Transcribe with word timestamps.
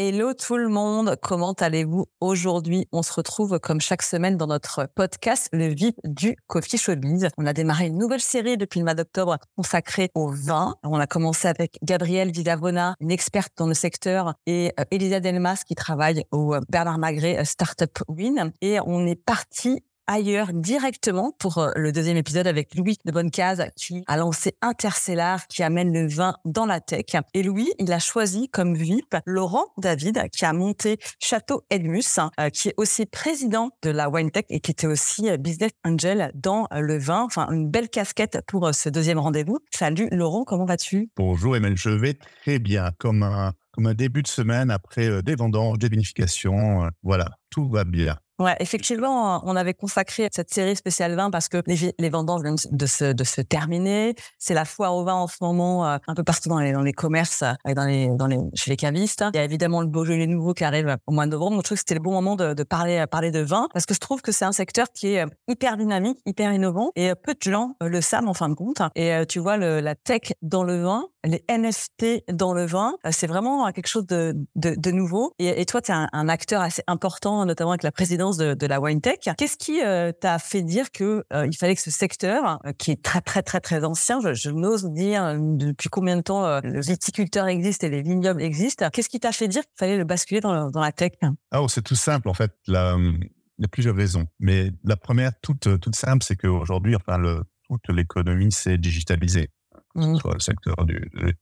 Hello 0.00 0.32
tout 0.32 0.56
le 0.56 0.68
monde, 0.68 1.16
comment 1.20 1.54
allez-vous 1.54 2.06
aujourd'hui? 2.20 2.86
On 2.92 3.02
se 3.02 3.12
retrouve 3.12 3.58
comme 3.58 3.80
chaque 3.80 4.02
semaine 4.02 4.36
dans 4.36 4.46
notre 4.46 4.86
podcast, 4.94 5.48
le 5.52 5.66
VIP 5.66 5.96
du 6.04 6.36
Coffee 6.46 6.78
Showbiz. 6.78 7.26
On 7.36 7.46
a 7.46 7.52
démarré 7.52 7.88
une 7.88 7.98
nouvelle 7.98 8.20
série 8.20 8.56
depuis 8.56 8.78
le 8.78 8.84
mois 8.84 8.94
d'octobre 8.94 9.38
consacrée 9.56 10.10
au 10.14 10.28
vin. 10.28 10.76
On 10.84 11.00
a 11.00 11.08
commencé 11.08 11.48
avec 11.48 11.80
Gabrielle 11.82 12.30
Vidavona, 12.30 12.94
une 13.00 13.10
experte 13.10 13.54
dans 13.56 13.66
le 13.66 13.74
secteur, 13.74 14.34
et 14.46 14.70
euh, 14.78 14.84
Elisa 14.92 15.18
Delmas 15.18 15.64
qui 15.66 15.74
travaille 15.74 16.22
au 16.30 16.54
euh, 16.54 16.60
Bernard 16.68 16.98
Magret 16.98 17.40
euh, 17.40 17.44
Startup 17.44 17.98
Win. 18.06 18.52
Et 18.60 18.78
on 18.86 19.04
est 19.04 19.16
parti 19.16 19.82
ailleurs 20.08 20.52
directement 20.52 21.32
pour 21.38 21.58
euh, 21.58 21.70
le 21.76 21.92
deuxième 21.92 22.16
épisode 22.16 22.46
avec 22.46 22.74
Louis 22.74 22.96
de 23.04 23.12
Bonnecase 23.12 23.66
qui 23.76 24.02
a 24.06 24.16
lancé 24.16 24.56
Intercellar 24.62 25.46
qui 25.46 25.62
amène 25.62 25.92
le 25.92 26.08
vin 26.08 26.34
dans 26.44 26.66
la 26.66 26.80
tech. 26.80 27.04
Et 27.34 27.42
Louis, 27.42 27.70
il 27.78 27.92
a 27.92 27.98
choisi 27.98 28.48
comme 28.48 28.74
VIP 28.74 29.14
Laurent 29.26 29.66
David 29.76 30.30
qui 30.32 30.44
a 30.46 30.52
monté 30.52 30.96
Château 31.20 31.62
Edmus, 31.70 32.18
euh, 32.40 32.48
qui 32.48 32.70
est 32.70 32.74
aussi 32.78 33.06
président 33.06 33.70
de 33.82 33.90
la 33.90 34.08
Wine 34.08 34.30
Tech 34.30 34.44
et 34.48 34.60
qui 34.60 34.70
était 34.70 34.86
aussi 34.86 35.28
euh, 35.28 35.36
business 35.36 35.72
angel 35.84 36.32
dans 36.34 36.66
le 36.72 36.98
vin. 36.98 37.22
Enfin, 37.22 37.46
une 37.52 37.70
belle 37.70 37.90
casquette 37.90 38.40
pour 38.46 38.74
ce 38.74 38.88
deuxième 38.88 39.18
rendez-vous. 39.18 39.58
Salut 39.70 40.08
Laurent, 40.10 40.44
comment 40.44 40.64
vas-tu? 40.64 41.10
Bonjour 41.16 41.54
Emmanuel, 41.54 41.76
je 41.76 41.90
vais 41.90 42.14
très 42.14 42.58
bien, 42.58 42.92
comme 42.98 43.22
un, 43.22 43.52
comme 43.72 43.86
un 43.86 43.94
début 43.94 44.22
de 44.22 44.28
semaine 44.28 44.70
après 44.70 45.22
des 45.22 45.34
vendanges, 45.34 45.78
des 45.78 45.88
vinifications. 45.88 46.88
voilà, 47.02 47.28
tout 47.50 47.68
va 47.68 47.84
bien. 47.84 48.16
Ouais, 48.40 48.54
effectivement, 48.60 49.42
on 49.44 49.56
avait 49.56 49.74
consacré 49.74 50.28
cette 50.32 50.54
série 50.54 50.76
spéciale 50.76 51.16
vin 51.16 51.28
parce 51.28 51.48
que 51.48 51.60
les, 51.66 51.92
les 51.98 52.08
vendanges 52.08 52.42
viennent 52.42 52.56
de 52.70 52.86
se, 52.86 53.12
de 53.12 53.24
se 53.24 53.40
terminer. 53.40 54.14
C'est 54.38 54.54
la 54.54 54.64
foire 54.64 54.94
au 54.94 55.02
vin 55.02 55.14
en 55.14 55.26
ce 55.26 55.38
moment, 55.40 55.84
euh, 55.84 55.98
un 56.06 56.14
peu 56.14 56.22
partout 56.22 56.48
dans 56.48 56.60
les, 56.60 56.70
dans 56.70 56.82
les 56.82 56.92
commerces 56.92 57.42
et 57.66 57.74
dans 57.74 57.84
les, 57.84 58.06
dans 58.14 58.28
les, 58.28 58.38
chez 58.54 58.70
les 58.70 58.76
cavistes. 58.76 59.24
Il 59.34 59.36
y 59.36 59.40
a 59.40 59.44
évidemment 59.44 59.80
le 59.80 59.88
Beaujolais 59.88 60.28
nouveau 60.28 60.54
qui 60.54 60.62
arrive 60.62 60.96
au 61.08 61.12
mois 61.12 61.26
de 61.26 61.32
novembre. 61.32 61.56
Donc, 61.56 61.64
je 61.64 61.68
trouve 61.68 61.76
que 61.78 61.80
c'était 61.80 61.94
le 61.94 62.00
bon 62.00 62.12
moment 62.12 62.36
de, 62.36 62.54
de 62.54 62.62
parler, 62.62 63.04
parler 63.10 63.32
de 63.32 63.40
vin 63.40 63.66
parce 63.72 63.86
que 63.86 63.94
je 63.94 63.98
trouve 63.98 64.22
que 64.22 64.30
c'est 64.30 64.44
un 64.44 64.52
secteur 64.52 64.86
qui 64.94 65.14
est 65.14 65.24
euh, 65.24 65.28
hyper 65.48 65.76
dynamique, 65.76 66.20
hyper 66.24 66.52
innovant 66.52 66.92
et 66.94 67.10
euh, 67.10 67.14
peu 67.20 67.34
de 67.34 67.50
gens 67.50 67.74
le 67.80 68.00
savent 68.00 68.28
en 68.28 68.34
fin 68.34 68.48
de 68.48 68.54
compte. 68.54 68.80
Et 68.94 69.12
tu 69.28 69.40
vois, 69.40 69.56
le, 69.56 69.80
la 69.80 69.96
tech 69.96 70.32
dans 70.42 70.62
le 70.62 70.80
vin, 70.80 71.06
les 71.28 71.44
NFT 71.50 72.32
dans 72.32 72.54
le 72.54 72.64
vin, 72.66 72.94
c'est 73.10 73.26
vraiment 73.26 73.70
quelque 73.72 73.86
chose 73.86 74.06
de, 74.06 74.34
de, 74.56 74.74
de 74.76 74.90
nouveau. 74.90 75.34
Et, 75.38 75.64
toi, 75.66 75.80
tu 75.80 75.92
es 75.92 75.94
un, 75.94 76.28
acteur 76.28 76.60
assez 76.60 76.82
important, 76.86 77.44
notamment 77.44 77.70
avec 77.70 77.82
la 77.82 77.92
présidence 77.92 78.36
de, 78.36 78.66
la 78.66 78.80
wine 78.80 79.00
tech. 79.00 79.18
Qu'est-ce 79.36 79.56
qui 79.56 79.82
euh, 79.82 80.12
t'a 80.12 80.38
fait 80.38 80.62
dire 80.62 80.90
que 80.90 81.24
euh, 81.32 81.46
il 81.46 81.56
fallait 81.56 81.74
que 81.74 81.80
ce 81.80 81.90
secteur, 81.90 82.58
euh, 82.66 82.72
qui 82.72 82.90
est 82.90 83.02
très 83.02 83.20
très 83.20 83.42
très 83.42 83.60
très 83.60 83.84
ancien, 83.84 84.20
je, 84.20 84.50
n'ose 84.50 84.90
dire 84.90 85.36
depuis 85.38 85.88
combien 85.88 86.16
de 86.16 86.22
temps 86.22 86.60
le 86.60 86.80
viticulteur 86.80 87.46
existe 87.46 87.84
et 87.84 87.88
les 87.88 88.02
vignobles 88.02 88.42
existent, 88.42 88.88
qu'est-ce 88.90 89.08
qui 89.08 89.20
t'a 89.20 89.32
fait 89.32 89.48
dire 89.48 89.62
qu'il 89.62 89.78
fallait 89.78 89.96
le 89.96 90.04
basculer 90.04 90.40
dans, 90.40 90.70
la 90.74 90.92
tech? 90.92 91.12
Ah, 91.50 91.62
oh, 91.62 91.68
c'est 91.68 91.82
tout 91.82 91.94
simple 91.94 92.28
en 92.28 92.34
fait. 92.34 92.52
La, 92.66 92.96
il 92.98 93.62
y 93.62 93.64
a 93.64 93.68
plusieurs 93.68 93.96
raisons, 93.96 94.26
mais 94.38 94.70
la 94.84 94.96
première, 94.96 95.32
toute 95.40 95.80
toute 95.80 95.96
simple, 95.96 96.24
c'est 96.24 96.36
qu'aujourd'hui, 96.36 96.96
enfin, 96.96 97.18
le, 97.18 97.42
toute 97.68 97.88
l'économie 97.94 98.52
s'est 98.52 98.78
digitalisée. 98.78 99.50
Mmh. 99.98 100.16
Soit 100.16 100.34
le 100.34 100.40
secteur 100.40 100.84
du, 100.84 101.10
de, 101.14 101.34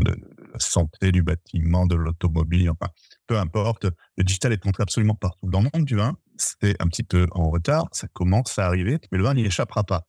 de, 0.00 0.16
la 0.52 0.58
santé, 0.58 1.12
du 1.12 1.22
bâtiment, 1.22 1.86
de 1.86 1.94
l'automobile, 1.94 2.70
enfin, 2.70 2.90
peu 3.28 3.38
importe. 3.38 3.86
Le 4.16 4.24
digital 4.24 4.52
est 4.52 4.66
entré 4.66 4.82
absolument 4.82 5.14
partout. 5.14 5.48
Dans 5.48 5.60
le 5.60 5.70
monde 5.72 5.84
du 5.84 5.94
vin, 5.94 6.16
c'était 6.36 6.74
un 6.80 6.88
petit 6.88 7.04
peu 7.04 7.26
en 7.32 7.50
retard, 7.50 7.88
ça 7.92 8.08
commence 8.08 8.58
à 8.58 8.66
arriver, 8.66 8.98
mais 9.12 9.18
le 9.18 9.24
vin 9.24 9.34
n'y 9.34 9.44
échappera 9.44 9.84
pas. 9.84 10.04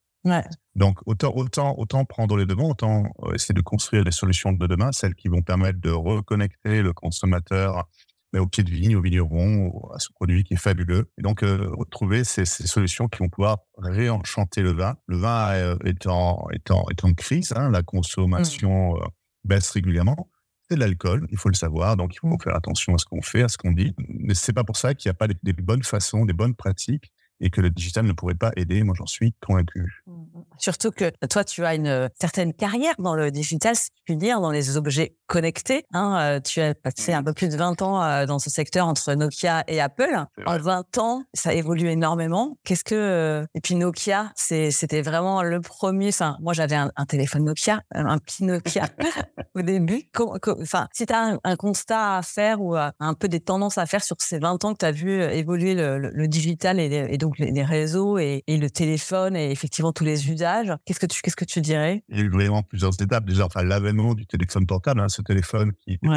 Donc, 0.74 0.98
autant, 1.06 1.32
autant, 1.34 1.74
autant 1.78 2.04
prendre 2.04 2.36
les 2.36 2.46
devants, 2.46 2.70
autant 2.70 3.04
euh, 3.24 3.34
essayer 3.34 3.54
de 3.54 3.60
construire 3.60 4.04
les 4.04 4.12
solutions 4.12 4.52
de 4.52 4.66
demain, 4.66 4.92
celles 4.92 5.14
qui 5.14 5.28
vont 5.28 5.42
permettre 5.42 5.80
de 5.80 5.90
reconnecter 5.90 6.82
le 6.82 6.92
consommateur 6.92 7.88
mais 8.32 8.38
au 8.38 8.46
pied 8.46 8.64
de 8.64 8.70
vigne, 8.70 8.96
au 8.96 9.02
vigneron, 9.02 9.90
à 9.94 9.98
ce 9.98 10.08
produit 10.12 10.44
qui 10.44 10.54
est 10.54 10.58
fabuleux. 10.58 11.10
Et 11.18 11.22
donc, 11.22 11.42
euh, 11.42 11.68
retrouver 11.72 12.24
ces, 12.24 12.44
solutions 12.44 13.08
qui 13.08 13.18
vont 13.18 13.28
pouvoir 13.28 13.58
réenchanter 13.76 14.62
le 14.62 14.72
vin. 14.72 14.96
Le 15.06 15.18
vin 15.18 15.50
euh, 15.50 15.76
est, 15.84 16.06
en, 16.06 16.46
est, 16.52 16.70
en, 16.70 16.84
est, 16.90 17.04
en, 17.04 17.12
crise, 17.12 17.52
hein, 17.56 17.70
la 17.70 17.82
consommation 17.82 18.94
mmh. 18.94 19.08
baisse 19.44 19.70
régulièrement 19.70 20.28
de 20.74 20.80
l'alcool, 20.80 21.26
il 21.30 21.38
faut 21.38 21.48
le 21.48 21.54
savoir, 21.54 21.96
donc 21.96 22.14
il 22.14 22.18
faut 22.18 22.36
faire 22.42 22.56
attention 22.56 22.94
à 22.94 22.98
ce 22.98 23.04
qu'on 23.04 23.22
fait, 23.22 23.42
à 23.42 23.48
ce 23.48 23.56
qu'on 23.56 23.72
dit. 23.72 23.94
Mais 24.08 24.34
c'est 24.34 24.52
pas 24.52 24.64
pour 24.64 24.76
ça 24.76 24.94
qu'il 24.94 25.08
n'y 25.08 25.12
a 25.12 25.14
pas 25.14 25.28
des, 25.28 25.52
bonnes 25.52 25.82
façons, 25.82 26.24
des 26.24 26.32
bonnes 26.32 26.54
pratiques 26.54 27.12
et 27.42 27.50
que 27.50 27.60
le 27.60 27.70
digital 27.70 28.06
ne 28.06 28.12
pourrait 28.12 28.34
pas 28.34 28.52
aider. 28.56 28.82
Moi, 28.84 28.94
j'en 28.96 29.06
suis 29.06 29.34
convaincu. 29.44 30.02
Mmh, 30.06 30.12
mmh. 30.12 30.42
Surtout 30.58 30.92
que 30.92 31.10
toi, 31.26 31.44
tu 31.44 31.64
as 31.64 31.74
une 31.74 31.88
euh, 31.88 32.08
certaine 32.18 32.54
carrière 32.54 32.94
dans 32.98 33.16
le 33.16 33.30
digital, 33.30 33.74
si 33.74 33.88
je 33.94 34.02
puis 34.04 34.16
dire, 34.16 34.40
dans 34.40 34.52
les 34.52 34.76
objets 34.76 35.16
connectés. 35.26 35.84
Hein. 35.92 36.18
Euh, 36.20 36.40
tu 36.40 36.60
as 36.60 36.74
passé 36.74 37.12
un 37.12 37.22
peu 37.22 37.32
plus 37.32 37.48
de 37.48 37.56
20 37.56 37.82
ans 37.82 38.02
euh, 38.02 38.26
dans 38.26 38.38
ce 38.38 38.48
secteur 38.48 38.86
entre 38.86 39.12
Nokia 39.14 39.64
et 39.66 39.80
Apple. 39.80 40.16
En 40.46 40.58
20 40.58 40.98
ans, 40.98 41.24
ça 41.34 41.52
évolue 41.52 41.88
énormément. 41.88 42.56
Qu'est-ce 42.64 42.84
que 42.84 43.44
et 43.54 43.60
puis 43.60 43.74
Nokia, 43.74 44.32
c'était 44.36 45.02
vraiment 45.02 45.42
le 45.42 45.60
premier. 45.60 46.08
Enfin, 46.08 46.36
moi, 46.40 46.52
j'avais 46.52 46.76
un, 46.76 46.90
téléphone 47.08 47.44
Nokia, 47.44 47.82
un 47.90 48.18
petit 48.18 48.44
Nokia 48.44 48.88
au 49.54 49.62
début. 49.62 50.04
Enfin, 50.60 50.88
si 50.92 51.06
tu 51.06 51.12
as 51.12 51.38
un, 51.42 51.56
constat 51.56 52.18
à 52.18 52.22
faire 52.22 52.60
ou 52.60 52.76
un 52.76 53.14
peu 53.14 53.28
des 53.28 53.40
tendances 53.40 53.78
à 53.78 53.86
faire 53.86 54.02
sur 54.02 54.16
ces 54.20 54.38
20 54.38 54.64
ans 54.64 54.72
que 54.74 54.78
tu 54.78 54.86
as 54.86 54.92
vu 54.92 55.20
évoluer 55.22 55.74
le, 55.74 56.28
digital 56.28 56.78
et, 56.78 57.18
donc 57.18 57.31
les, 57.38 57.62
réseaux 57.64 58.18
et, 58.18 58.42
et 58.46 58.56
le 58.56 58.70
téléphone 58.70 59.36
et 59.36 59.50
effectivement 59.50 59.92
tous 59.92 60.04
les 60.04 60.30
usages 60.30 60.72
Qu'est-ce 60.84 61.00
que 61.00 61.06
tu, 61.06 61.20
qu'est-ce 61.22 61.36
que 61.36 61.44
tu 61.44 61.60
dirais? 61.60 62.02
Il 62.08 62.18
y 62.18 62.20
a 62.20 62.24
eu 62.24 62.30
vraiment 62.30 62.62
plusieurs 62.62 63.00
étapes. 63.00 63.24
Déjà, 63.24 63.46
enfin, 63.46 63.62
l'avènement 63.62 64.14
du 64.14 64.26
téléphone 64.26 64.66
portable, 64.66 65.00
hein, 65.00 65.08
ce 65.08 65.22
téléphone 65.22 65.72
qui 65.80 65.94
était 65.94 66.08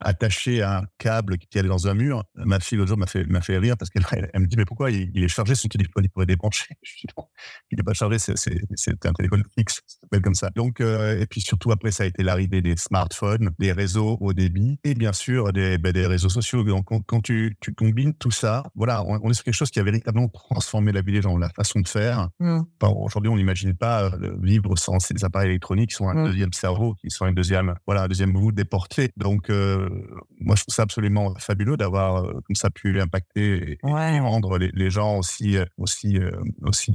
attaché 0.00 0.62
à 0.62 0.78
un 0.78 0.82
câble 0.98 1.38
qui 1.38 1.58
allait 1.58 1.68
dans 1.68 1.88
un 1.88 1.94
mur. 1.94 2.24
Ma 2.34 2.60
fille, 2.60 2.78
l'autre 2.78 2.88
jour, 2.88 2.98
m'a 2.98 3.06
fait, 3.06 3.24
m'a 3.26 3.40
fait 3.40 3.58
rire 3.58 3.76
parce 3.78 3.90
qu'elle 3.90 4.04
elle 4.32 4.40
me 4.40 4.46
dit, 4.46 4.56
mais 4.56 4.64
pourquoi 4.64 4.90
il, 4.90 5.10
est 5.22 5.28
chargé 5.28 5.54
son 5.54 5.68
téléphone, 5.68 6.04
il 6.04 6.10
pourrait 6.10 6.26
débrancher. 6.26 6.74
Je 6.82 6.92
dis, 6.96 7.06
non, 7.16 7.24
il 7.70 7.76
n'est 7.76 7.82
pas 7.82 7.92
chargé, 7.92 8.18
c'est, 8.18 8.36
c'est, 8.36 9.06
un 9.06 9.12
téléphone 9.12 9.42
fixe, 9.56 9.80
ça 9.86 9.98
s'appelle 10.00 10.22
comme 10.22 10.34
ça. 10.34 10.50
Donc, 10.54 10.80
euh, 10.80 11.20
et 11.20 11.26
puis 11.26 11.40
surtout, 11.40 11.72
après, 11.72 11.90
ça 11.90 12.04
a 12.04 12.06
été 12.06 12.22
l'arrivée 12.22 12.60
des 12.60 12.76
smartphones, 12.76 13.50
des 13.58 13.72
réseaux 13.72 14.18
au 14.20 14.32
débit 14.32 14.78
et 14.84 14.94
bien 14.94 15.12
sûr 15.12 15.52
des, 15.52 15.78
ben, 15.78 15.92
des 15.92 16.06
réseaux 16.06 16.28
sociaux. 16.28 16.62
Donc, 16.64 16.88
quand, 17.06 17.20
tu, 17.20 17.56
tu, 17.60 17.74
combines 17.74 18.14
tout 18.14 18.30
ça, 18.30 18.64
voilà, 18.74 19.04
on, 19.04 19.30
est 19.30 19.34
sur 19.34 19.44
quelque 19.44 19.54
chose 19.54 19.70
qui 19.70 19.80
a 19.80 19.82
véritablement 19.82 20.28
transformé 20.60 20.92
la 20.92 21.00
vie 21.00 21.12
des 21.12 21.22
gens, 21.22 21.38
la 21.38 21.48
façon 21.48 21.80
de 21.80 21.88
faire. 21.88 22.28
Mmh. 22.38 22.60
aujourd'hui, 22.82 23.30
on 23.30 23.36
n'imagine 23.36 23.74
pas 23.74 24.04
euh, 24.04 24.36
vivre 24.42 24.76
sans 24.76 24.98
ces 24.98 25.24
appareils 25.24 25.48
électroniques 25.48 25.90
qui 25.90 25.96
sont 25.96 26.08
un 26.08 26.14
mmh. 26.14 26.26
deuxième 26.26 26.52
cerveau, 26.52 26.94
qui 27.00 27.10
sont 27.10 27.26
une 27.26 27.34
deuxième, 27.34 27.74
voilà, 27.86 28.02
un 28.02 28.08
deuxième 28.08 28.34
déporté. 28.52 29.08
Donc, 29.16 29.48
euh, 29.48 29.88
moi, 30.38 30.54
je 30.56 30.62
trouve 30.62 30.74
ça 30.74 30.82
absolument 30.82 31.34
fabuleux 31.38 31.78
d'avoir 31.78 32.16
euh, 32.16 32.40
comme 32.44 32.56
ça 32.56 32.68
pu 32.68 33.00
impacter 33.00 33.72
et, 33.72 33.78
rendre 34.20 34.58
les, 34.58 34.90
gens 34.90 35.18
aussi, 35.18 35.56
aussi, 35.78 36.18
aussi 36.62 36.92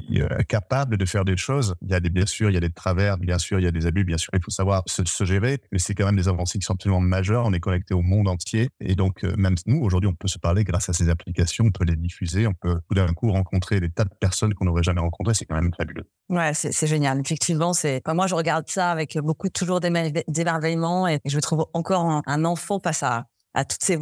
capables 0.47 0.97
de 0.97 1.05
faire 1.05 1.25
des 1.25 1.37
choses. 1.37 1.75
Il 1.81 1.89
y 1.89 1.93
a 1.95 1.99
des, 1.99 2.09
bien 2.09 2.25
sûr, 2.27 2.49
il 2.49 2.53
y 2.53 2.57
a 2.57 2.59
des 2.59 2.69
travers, 2.69 3.17
bien 3.17 3.39
sûr, 3.39 3.59
il 3.59 3.63
y 3.63 3.67
a 3.67 3.71
des 3.71 3.87
abus, 3.87 4.03
bien 4.03 4.17
sûr, 4.17 4.29
il 4.33 4.41
faut 4.43 4.51
savoir 4.51 4.83
se, 4.85 5.25
gérer, 5.25 5.59
mais 5.71 5.79
c'est 5.79 5.95
quand 5.95 6.05
même 6.05 6.15
des 6.15 6.27
avancées 6.27 6.59
qui 6.59 6.65
sont 6.65 6.73
absolument 6.73 7.01
majeures. 7.01 7.45
On 7.45 7.53
est 7.53 7.59
connecté 7.59 7.93
au 7.93 8.03
monde 8.03 8.27
entier 8.27 8.69
et 8.79 8.95
donc, 8.95 9.23
même 9.23 9.55
nous, 9.65 9.81
aujourd'hui, 9.81 10.09
on 10.09 10.13
peut 10.13 10.27
se 10.27 10.37
parler 10.37 10.63
grâce 10.63 10.89
à 10.89 10.93
ces 10.93 11.09
applications, 11.09 11.65
on 11.65 11.71
peut 11.71 11.85
les 11.85 11.95
diffuser, 11.95 12.45
on 12.45 12.53
peut 12.53 12.79
tout 12.87 12.95
d'un 12.95 13.11
coup 13.13 13.31
rencontrer 13.31 13.54
des 13.59 13.89
tas 13.89 14.03
de 14.03 14.13
personnes 14.19 14.53
qu'on 14.53 14.65
n'aurait 14.65 14.83
jamais 14.83 15.01
rencontrées. 15.01 15.33
C'est 15.33 15.45
quand 15.45 15.55
même 15.55 15.71
fabuleux. 15.77 16.05
Ouais, 16.29 16.53
c'est 16.53 16.87
génial. 16.87 17.19
Effectivement, 17.19 17.73
c'est. 17.73 18.01
moi, 18.07 18.27
je 18.27 18.35
regarde 18.35 18.65
ça 18.67 18.91
avec 18.91 19.17
beaucoup 19.17 19.49
toujours 19.49 19.79
d'émerveillement 19.79 21.07
et 21.07 21.19
je 21.25 21.35
me 21.35 21.41
trouve 21.41 21.65
encore 21.73 22.21
un, 22.25 22.45
enfant 22.45 22.79
face 22.79 23.03
à 23.03 23.25
à 23.55 23.63
toutes 23.63 23.81
ces, 23.81 23.97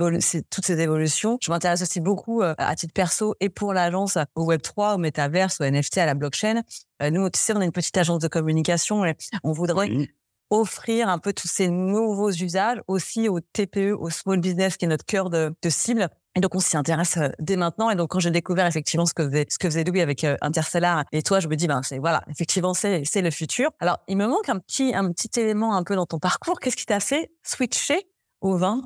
toutes 0.50 0.66
ces 0.66 0.80
évolutions. 0.80 1.38
Je 1.40 1.52
m'intéresse 1.52 1.84
aussi 1.84 2.02
beaucoup 2.02 2.42
euh, 2.42 2.56
à 2.58 2.76
titre 2.76 2.94
perso 2.94 3.36
et 3.40 3.50
pour 3.50 3.72
l'agence 3.74 4.18
au 4.34 4.52
Web3, 4.52 4.96
au 4.96 4.98
métaverse, 4.98 5.62
au 5.62 5.64
NFT, 5.64 6.00
à 6.00 6.08
la 6.08 6.16
blockchain. 6.16 6.64
Euh, 7.04 7.12
nous, 7.12 7.30
tu 7.30 7.40
sais, 7.40 7.56
on 7.56 7.62
est 7.62 7.66
une 7.66 7.72
petite 7.72 7.96
agence 7.96 8.20
de 8.20 8.28
communication 8.28 9.06
et 9.06 9.16
on 9.44 9.52
voudrait 9.52 10.10
offrir 10.54 11.10
un 11.10 11.18
peu 11.18 11.34
tous 11.34 11.48
ces 11.48 11.68
nouveaux 11.70 12.32
usages 12.32 12.80
aussi 12.88 13.28
au 13.28 13.40
TPE, 13.40 13.96
au 13.98 14.10
small 14.12 14.40
business 14.40 14.78
qui 14.78 14.86
est 14.86 14.88
notre 14.88 15.06
cœur 15.06 15.32
de, 15.32 15.52
de 15.62 15.70
cible. 15.70 16.10
Et 16.36 16.42
donc, 16.42 16.54
on 16.56 16.60
s'y 16.60 16.78
intéresse 16.78 17.18
euh, 17.18 17.30
dès 17.40 17.58
maintenant. 17.58 17.90
Et 17.90 17.96
donc, 17.96 18.12
quand 18.12 18.20
j'ai 18.20 18.32
découvert 18.32 18.68
effectivement 18.68 19.06
ce 19.06 19.14
que 19.14 19.28
faisait, 19.28 19.46
ce 19.50 19.58
que 19.58 19.68
faisait 19.68 19.84
Louis 19.84 20.02
avec 20.02 20.24
euh, 20.24 20.38
Interstellar 20.42 21.06
et 21.12 21.24
toi, 21.24 21.40
je 21.40 21.48
me 21.48 21.56
dis, 21.56 21.68
ben, 21.68 21.82
c'est, 21.84 21.98
voilà, 21.98 22.24
effectivement, 22.30 22.74
c'est, 22.74 23.04
c'est 23.04 23.22
le 23.22 23.32
futur. 23.32 23.72
Alors, 23.80 24.00
il 24.08 24.16
me 24.16 24.28
manque 24.28 24.48
un 24.48 24.60
petit, 24.60 24.94
un 24.94 25.12
petit 25.12 25.40
élément 25.40 25.76
un 25.76 25.84
peu 25.84 25.96
dans 25.96 26.06
ton 26.06 26.20
parcours. 26.20 26.60
Qu'est-ce 26.60 26.76
qui 26.76 26.86
t'a 26.86 27.00
fait 27.00 27.32
switcher 27.44 28.08
au 28.42 28.58
vin? 28.58 28.84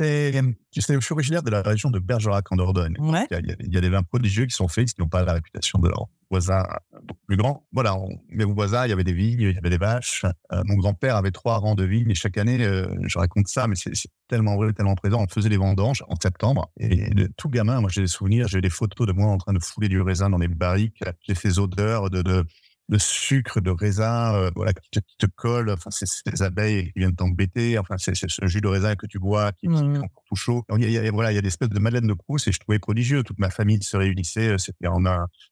Je 0.00 0.80
suis 1.00 1.12
originaire 1.12 1.42
de 1.42 1.50
la 1.50 1.62
région 1.62 1.90
de 1.90 1.98
Bergerac 1.98 2.50
en 2.52 2.56
Dordogne. 2.56 2.96
Il, 3.00 3.72
y 3.72 3.76
a, 3.76 3.80
des 3.80 3.88
vins 3.88 4.02
prodigieux 4.02 4.46
qui 4.46 4.54
sont 4.54 4.68
faits, 4.68 4.92
qui 4.92 5.00
n'ont 5.00 5.08
pas 5.08 5.24
la 5.24 5.34
réputation 5.34 5.78
de 5.78 5.88
leur 5.88 6.06
voisins 6.30 6.64
beaucoup 7.04 7.20
plus 7.26 7.36
grands. 7.36 7.66
Voilà, 7.72 7.96
mes 8.28 8.44
voisins, 8.44 8.84
il 8.86 8.90
y 8.90 8.92
avait 8.92 9.04
des 9.04 9.12
vignes, 9.12 9.40
il 9.40 9.54
y 9.54 9.58
avait 9.58 9.70
des 9.70 9.78
vaches. 9.78 10.24
Euh, 10.52 10.62
mon 10.66 10.76
grand-père 10.76 11.16
avait 11.16 11.30
trois 11.30 11.58
rangs 11.58 11.74
de 11.74 11.84
vignes 11.84 12.10
et 12.10 12.14
chaque 12.14 12.36
année, 12.36 12.60
euh, 12.60 12.86
je 13.04 13.18
raconte 13.18 13.48
ça, 13.48 13.66
mais 13.66 13.76
c'est 13.76 13.92
tellement 14.28 14.56
vrai, 14.56 14.72
tellement 14.72 14.94
présent. 14.94 15.22
On 15.22 15.28
faisait 15.28 15.48
les 15.48 15.56
vendanges 15.56 16.04
en 16.08 16.16
septembre 16.20 16.70
et 16.78 17.10
de, 17.10 17.30
tout 17.36 17.48
gamin, 17.48 17.80
moi 17.80 17.90
j'ai 17.90 18.02
des 18.02 18.08
souvenirs, 18.08 18.46
j'ai 18.48 18.60
des 18.60 18.70
photos 18.70 19.06
de 19.06 19.12
moi 19.12 19.28
en 19.28 19.38
train 19.38 19.52
de 19.52 19.62
fouler 19.62 19.88
du 19.88 20.00
raisin 20.00 20.30
dans 20.30 20.38
des 20.38 20.48
barriques. 20.48 21.02
J'ai 21.22 21.34
ces 21.34 21.58
odeurs 21.58 22.10
de, 22.10 22.22
de 22.22 22.44
de 22.88 22.98
sucre, 22.98 23.60
de 23.60 23.70
raisin, 23.70 24.34
euh, 24.34 24.50
voilà, 24.56 24.72
qui 24.72 24.88
te, 24.90 25.00
qui 25.00 25.16
te, 25.18 25.26
colle. 25.26 25.70
Enfin, 25.70 25.90
c'est 25.90 26.06
ces 26.06 26.42
abeilles 26.42 26.92
qui 26.92 27.00
viennent 27.00 27.14
t'embêter. 27.14 27.78
Enfin, 27.78 27.96
c'est 27.98 28.14
ce 28.14 28.46
jus 28.46 28.60
de 28.60 28.68
raisin 28.68 28.96
que 28.96 29.06
tu 29.06 29.18
bois 29.18 29.52
qui, 29.52 29.68
mmh. 29.68 29.96
est 29.96 29.98
encore 29.98 30.24
tout 30.26 30.36
chaud. 30.36 30.64
il 30.76 30.90
y 30.90 30.98
a, 30.98 31.10
voilà, 31.10 31.32
il 31.32 31.34
y 31.34 31.38
a 31.38 31.42
des 31.42 31.48
espèces 31.48 31.68
de 31.68 31.78
madeleine 31.78 32.06
de 32.06 32.14
Proust 32.14 32.48
et 32.48 32.52
je 32.52 32.58
trouvais 32.58 32.78
prodigieux. 32.78 33.22
Toute 33.22 33.38
ma 33.38 33.50
famille 33.50 33.82
se 33.82 33.96
réunissait. 33.96 34.48
Euh, 34.48 34.58
c'était 34.58 34.86
en 34.86 35.02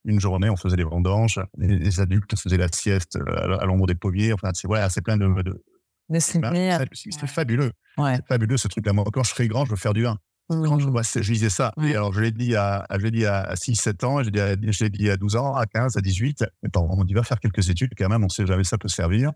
une 0.04 0.20
journée, 0.20 0.48
on 0.48 0.56
faisait 0.56 0.76
des 0.76 0.84
vendanges. 0.84 1.40
Les, 1.58 2.00
adultes 2.00 2.38
faisaient 2.38 2.56
la 2.56 2.68
sieste 2.68 3.16
euh, 3.16 3.58
à, 3.58 3.66
l'ombre 3.66 3.86
des 3.86 3.94
pommiers. 3.94 4.32
Enfin, 4.32 4.50
c'est 4.54 4.66
voilà, 4.66 4.88
c'est 4.88 5.02
plein 5.02 5.16
de, 5.16 5.26
de, 5.42 5.62
c'est 6.92 7.26
fabuleux. 7.26 7.72
Ouais. 7.98 8.16
C'est 8.16 8.26
fabuleux 8.26 8.56
ce 8.56 8.68
truc-là. 8.68 8.92
Moi, 8.92 9.04
quand 9.12 9.24
je 9.24 9.30
serai 9.30 9.48
grand, 9.48 9.64
je 9.64 9.70
veux 9.70 9.76
faire 9.76 9.94
du 9.94 10.02
vin. 10.02 10.18
Quand 10.48 10.78
je, 10.78 11.22
je 11.22 11.32
disais 11.32 11.50
ça. 11.50 11.72
Et 11.82 11.96
alors, 11.96 12.12
je 12.12 12.20
l'ai 12.20 12.30
dit 12.30 12.54
à, 12.54 12.86
je 12.90 12.98
l'ai 12.98 13.10
dit 13.10 13.26
à 13.26 13.54
6-7 13.54 14.04
ans, 14.04 14.22
je 14.22 14.30
l'ai 14.30 14.90
dit, 14.90 15.10
à 15.10 15.16
12 15.16 15.36
ans, 15.36 15.54
à 15.54 15.66
15, 15.66 15.96
à 15.96 16.00
18. 16.00 16.44
on 16.74 17.04
dit, 17.04 17.14
va 17.14 17.24
faire 17.24 17.40
quelques 17.40 17.68
études 17.68 17.92
quand 17.98 18.08
même, 18.08 18.22
on 18.22 18.28
sait 18.28 18.46
jamais 18.46 18.62
ça 18.62 18.78
peut 18.78 18.88
servir. 18.88 19.32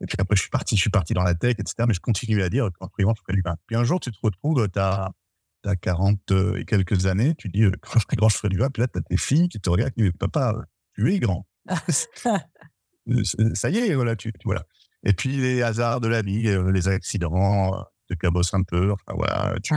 Et 0.00 0.06
puis 0.06 0.16
après, 0.18 0.36
je 0.36 0.40
suis 0.40 0.50
parti, 0.50 0.76
je 0.76 0.80
suis 0.80 0.90
parti 0.90 1.12
dans 1.12 1.22
la 1.22 1.34
tech, 1.34 1.56
etc. 1.58 1.84
Mais 1.86 1.92
je 1.94 2.00
continuais 2.00 2.42
à 2.42 2.48
dire, 2.48 2.70
quand 2.78 2.88
je 2.98 3.22
fais 3.26 3.32
du 3.34 3.42
vin. 3.42 3.56
Puis 3.66 3.76
un 3.76 3.84
jour, 3.84 4.00
tu 4.00 4.10
te 4.10 4.18
retrouves, 4.22 4.66
tu 4.72 4.78
as, 4.78 5.12
as, 5.66 5.76
40 5.76 6.32
et 6.56 6.64
quelques 6.64 7.06
années, 7.06 7.34
tu 7.36 7.48
dis, 7.48 7.64
quand 7.82 7.98
je 7.98 8.04
serai 8.04 8.16
grand, 8.16 8.30
je 8.30 8.36
ferai 8.36 8.48
du 8.48 8.58
vin. 8.58 8.70
Puis 8.70 8.80
là, 8.80 8.88
tu 8.88 8.98
as 8.98 9.02
tes 9.02 9.18
filles 9.18 9.48
qui 9.48 9.60
te 9.60 9.68
regardent, 9.68 9.92
qui 9.92 10.02
disent, 10.02 10.12
papa, 10.18 10.54
tu 10.94 11.12
es 11.12 11.18
grand. 11.18 11.46
ça 13.54 13.70
y 13.70 13.78
est, 13.78 13.94
voilà, 13.94 14.16
tu, 14.16 14.32
voilà. 14.44 14.64
Et 15.04 15.12
puis 15.12 15.36
les 15.36 15.62
hasards 15.62 16.00
de 16.00 16.08
la 16.08 16.22
vie, 16.22 16.48
euh, 16.48 16.72
les 16.72 16.88
accidents, 16.88 17.84
te 18.08 18.14
cabossent 18.14 18.54
un 18.54 18.62
peu. 18.62 18.92
Enfin, 18.92 19.12
voilà, 19.14 19.54
tu, 19.62 19.74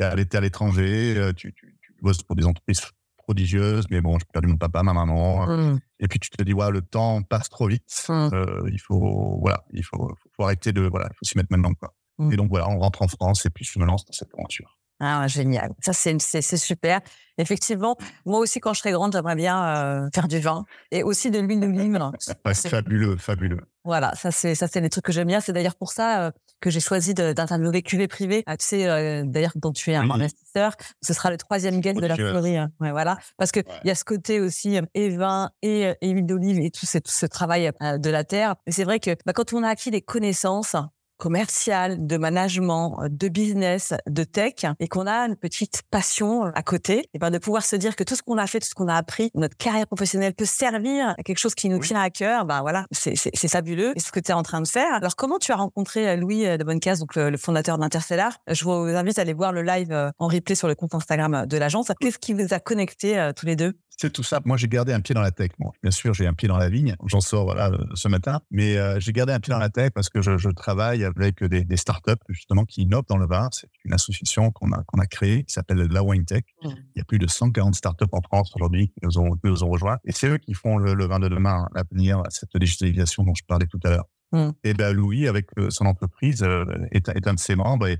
elle 0.00 0.20
était 0.20 0.38
à 0.38 0.40
l'étranger, 0.40 1.14
euh, 1.16 1.32
tu, 1.32 1.52
tu, 1.52 1.76
tu, 1.80 1.92
bosses 2.02 2.22
pour 2.22 2.36
des 2.36 2.46
entreprises 2.46 2.80
prodigieuses, 3.18 3.86
mais 3.90 4.00
bon, 4.00 4.18
j'ai 4.18 4.26
perdu 4.32 4.48
mon 4.48 4.56
papa, 4.56 4.82
ma 4.82 4.92
maman. 4.92 5.46
Mmh. 5.46 5.80
Et 6.00 6.08
puis 6.08 6.18
tu 6.18 6.30
te 6.30 6.42
dis, 6.42 6.52
ouais, 6.52 6.70
le 6.70 6.82
temps 6.82 7.22
passe 7.22 7.48
trop 7.48 7.68
vite. 7.68 8.06
Mmh. 8.08 8.12
Euh, 8.32 8.70
il 8.72 8.80
faut, 8.80 9.38
voilà, 9.40 9.64
il 9.72 9.84
faut, 9.84 10.12
faut, 10.36 10.44
arrêter 10.44 10.72
de, 10.72 10.82
voilà, 10.82 11.08
il 11.10 11.14
faut 11.16 11.24
s'y 11.24 11.36
mettre 11.36 11.50
maintenant, 11.50 11.74
quoi. 11.74 11.94
Mmh. 12.18 12.32
Et 12.32 12.36
donc 12.36 12.48
voilà, 12.48 12.68
on 12.68 12.78
rentre 12.78 13.02
en 13.02 13.08
France 13.08 13.46
et 13.46 13.50
puis 13.50 13.64
je 13.64 13.78
me 13.78 13.84
lance 13.84 14.04
dans 14.04 14.12
cette 14.12 14.34
aventure. 14.34 14.76
Ah, 15.00 15.26
génial. 15.28 15.72
Ça, 15.80 15.94
c'est 15.94 16.42
super. 16.58 17.00
Effectivement, 17.38 17.96
moi 18.26 18.38
aussi, 18.38 18.60
quand 18.60 18.74
je 18.74 18.80
serai 18.80 18.92
grande, 18.92 19.14
j'aimerais 19.14 19.34
bien 19.34 19.64
euh, 19.64 20.08
faire 20.14 20.28
du 20.28 20.40
vin 20.40 20.66
et 20.90 21.02
aussi 21.02 21.30
de 21.30 21.38
l'huile 21.38 21.60
d'olive. 21.60 21.98
c'est 22.52 22.68
fabuleux, 22.68 23.16
fabuleux. 23.16 23.60
Voilà, 23.82 24.14
ça, 24.14 24.30
c'est 24.30 24.54
ça, 24.54 24.68
c'est 24.68 24.82
des 24.82 24.90
trucs 24.90 25.06
que 25.06 25.12
j'aime 25.12 25.28
bien. 25.28 25.40
C'est 25.40 25.54
d'ailleurs 25.54 25.76
pour 25.76 25.90
ça 25.90 26.26
euh, 26.26 26.30
que 26.60 26.70
j'ai 26.70 26.80
choisi 26.80 27.14
d'interviewer 27.14 27.82
QV 27.82 28.08
privé. 28.08 28.42
Ah, 28.46 28.56
tu 28.56 28.66
sais, 28.66 28.88
euh, 28.88 29.22
d'ailleurs, 29.24 29.52
dont 29.56 29.72
tu 29.72 29.90
es 29.90 29.94
un 29.94 30.08
investisseur. 30.10 30.72
Ce 31.02 31.12
sera 31.12 31.30
le 31.30 31.36
troisième 31.36 31.80
guest 31.80 32.00
de 32.00 32.06
la 32.06 32.16
fleurie. 32.16 32.56
Hein. 32.56 32.70
Ouais, 32.80 32.90
voilà. 32.90 33.18
Parce 33.38 33.52
que 33.52 33.60
il 33.84 33.88
y 33.88 33.90
a 33.90 33.94
ce 33.94 34.04
côté 34.04 34.40
aussi 34.40 34.78
et 34.94 35.08
vin 35.10 35.50
et, 35.62 35.94
huile 36.02 36.26
d'olive 36.26 36.60
et 36.60 36.70
tout, 36.70 36.86
tout 36.86 37.00
ce 37.06 37.26
travail 37.26 37.70
de 37.80 38.10
la 38.10 38.24
terre. 38.24 38.56
Mais 38.66 38.72
c'est 38.72 38.84
vrai 38.84 39.00
que 39.00 39.10
bah, 39.26 39.32
quand 39.32 39.52
on 39.52 39.62
a 39.62 39.68
acquis 39.68 39.90
des 39.90 40.02
connaissances, 40.02 40.76
commercial, 41.20 42.06
de 42.06 42.16
management, 42.16 42.98
euh, 43.02 43.08
de 43.08 43.28
business, 43.28 43.94
de 44.08 44.24
tech, 44.24 44.64
et 44.80 44.88
qu'on 44.88 45.06
a 45.06 45.26
une 45.26 45.36
petite 45.36 45.82
passion 45.90 46.46
euh, 46.46 46.50
à 46.54 46.62
côté, 46.62 47.08
et 47.14 47.18
ben 47.18 47.30
de 47.30 47.38
pouvoir 47.38 47.64
se 47.64 47.76
dire 47.76 47.94
que 47.94 48.02
tout 48.02 48.16
ce 48.16 48.22
qu'on 48.22 48.38
a 48.38 48.46
fait, 48.46 48.58
tout 48.58 48.68
ce 48.68 48.74
qu'on 48.74 48.88
a 48.88 48.94
appris, 48.94 49.30
notre 49.34 49.56
carrière 49.56 49.86
professionnelle 49.86 50.34
peut 50.34 50.46
servir 50.46 51.10
à 51.10 51.22
quelque 51.22 51.38
chose 51.38 51.54
qui 51.54 51.68
nous 51.68 51.78
tient 51.78 52.00
à 52.00 52.10
cœur, 52.10 52.46
ben 52.46 52.62
voilà, 52.62 52.86
c'est 52.90 53.48
fabuleux. 53.48 53.92
Et 53.94 54.00
ce 54.00 54.10
que 54.10 54.18
tu 54.18 54.30
es 54.30 54.34
en 54.34 54.42
train 54.42 54.62
de 54.62 54.68
faire. 54.68 54.92
Alors 54.94 55.14
comment 55.14 55.38
tu 55.38 55.52
as 55.52 55.56
rencontré 55.56 56.08
euh, 56.08 56.16
Louis 56.16 56.44
de 56.44 56.64
Bonnecasse, 56.64 56.98
donc 56.98 57.14
le, 57.14 57.36
fondateur 57.36 57.78
d'Interstellar? 57.78 58.32
Je 58.48 58.64
vous 58.64 58.72
invite 58.72 59.18
à 59.18 59.22
aller 59.22 59.34
voir 59.34 59.52
le 59.52 59.62
live 59.62 60.12
en 60.18 60.26
replay 60.26 60.54
sur 60.54 60.68
le 60.68 60.74
compte 60.74 60.94
Instagram 60.94 61.46
de 61.46 61.56
l'agence. 61.58 61.92
Qu'est-ce 62.00 62.18
qui 62.18 62.32
vous 62.32 62.54
a 62.54 62.58
connecté 62.58 63.30
tous 63.36 63.46
les 63.46 63.56
deux? 63.56 63.74
C'est 64.00 64.10
tout 64.10 64.22
ça. 64.22 64.40
Moi, 64.46 64.56
j'ai 64.56 64.66
gardé 64.66 64.94
un 64.94 65.00
pied 65.00 65.14
dans 65.14 65.20
la 65.20 65.30
tech. 65.30 65.50
Bon, 65.58 65.70
bien 65.82 65.90
sûr, 65.90 66.14
j'ai 66.14 66.26
un 66.26 66.32
pied 66.32 66.48
dans 66.48 66.56
la 66.56 66.70
vigne. 66.70 66.96
J'en 67.04 67.20
sors 67.20 67.44
voilà 67.44 67.70
ce 67.92 68.08
matin, 68.08 68.40
mais 68.50 68.78
euh, 68.78 68.98
j'ai 68.98 69.12
gardé 69.12 69.34
un 69.34 69.40
pied 69.40 69.52
dans 69.52 69.58
la 69.58 69.68
tech 69.68 69.90
parce 69.90 70.08
que 70.08 70.22
je, 70.22 70.38
je 70.38 70.48
travaille 70.48 71.04
avec 71.04 71.44
des, 71.44 71.64
des, 71.64 71.76
startups 71.76 72.12
justement 72.30 72.64
qui 72.64 72.80
innovent 72.82 73.04
dans 73.10 73.18
le 73.18 73.26
vin. 73.26 73.50
C'est 73.52 73.68
une 73.84 73.92
association 73.92 74.52
qu'on 74.52 74.72
a 74.72 74.82
qu'on 74.84 74.98
a 75.00 75.06
créée 75.06 75.44
qui 75.44 75.52
s'appelle 75.52 75.76
la 75.78 76.02
Wine 76.02 76.24
Tech. 76.24 76.44
Mmh. 76.62 76.68
Il 76.68 76.98
y 76.98 77.00
a 77.02 77.04
plus 77.04 77.18
de 77.18 77.26
140 77.26 77.74
startups 77.74 78.06
en 78.12 78.22
France 78.22 78.52
aujourd'hui 78.56 78.88
qui 78.88 79.00
nous 79.02 79.18
ont, 79.18 79.36
nous 79.44 79.64
ont 79.64 79.68
rejoints, 79.68 79.98
et 80.06 80.12
c'est 80.12 80.28
eux 80.28 80.38
qui 80.38 80.54
font 80.54 80.78
le, 80.78 81.04
vin 81.04 81.18
de 81.18 81.28
demain, 81.28 81.68
l'avenir, 81.74 82.22
cette 82.30 82.56
digitalisation 82.56 83.22
dont 83.24 83.34
je 83.34 83.44
parlais 83.46 83.66
tout 83.66 83.80
à 83.84 83.90
l'heure. 83.90 84.06
Mmh. 84.32 84.50
Et 84.64 84.72
ben 84.72 84.94
Louis, 84.94 85.28
avec 85.28 85.48
euh, 85.58 85.68
son 85.68 85.84
entreprise, 85.84 86.42
euh, 86.42 86.64
est, 86.90 87.06
est, 87.10 87.26
un 87.26 87.34
de 87.34 87.38
ses 87.38 87.54
membres 87.54 87.86
et, 87.86 87.98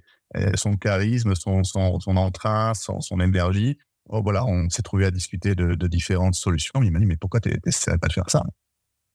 son 0.54 0.76
charisme, 0.76 1.34
son, 1.34 1.64
son, 1.64 1.98
son 1.98 2.16
entrain, 2.16 2.72
son, 2.74 3.00
son 3.00 3.18
énergie 3.18 3.76
oh, 4.10 4.22
voilà, 4.22 4.44
on 4.44 4.68
s'est 4.68 4.82
trouvé 4.82 5.06
à 5.06 5.10
discuter 5.10 5.54
de, 5.54 5.86
différentes 5.86 6.34
solutions. 6.34 6.82
Il 6.82 6.90
m'a 6.90 6.98
dit, 6.98 7.06
mais 7.06 7.16
pourquoi 7.16 7.40
tu 7.40 7.50
n'essaies 7.64 7.98
pas 7.98 8.08
de 8.08 8.12
faire 8.12 8.28
ça? 8.28 8.44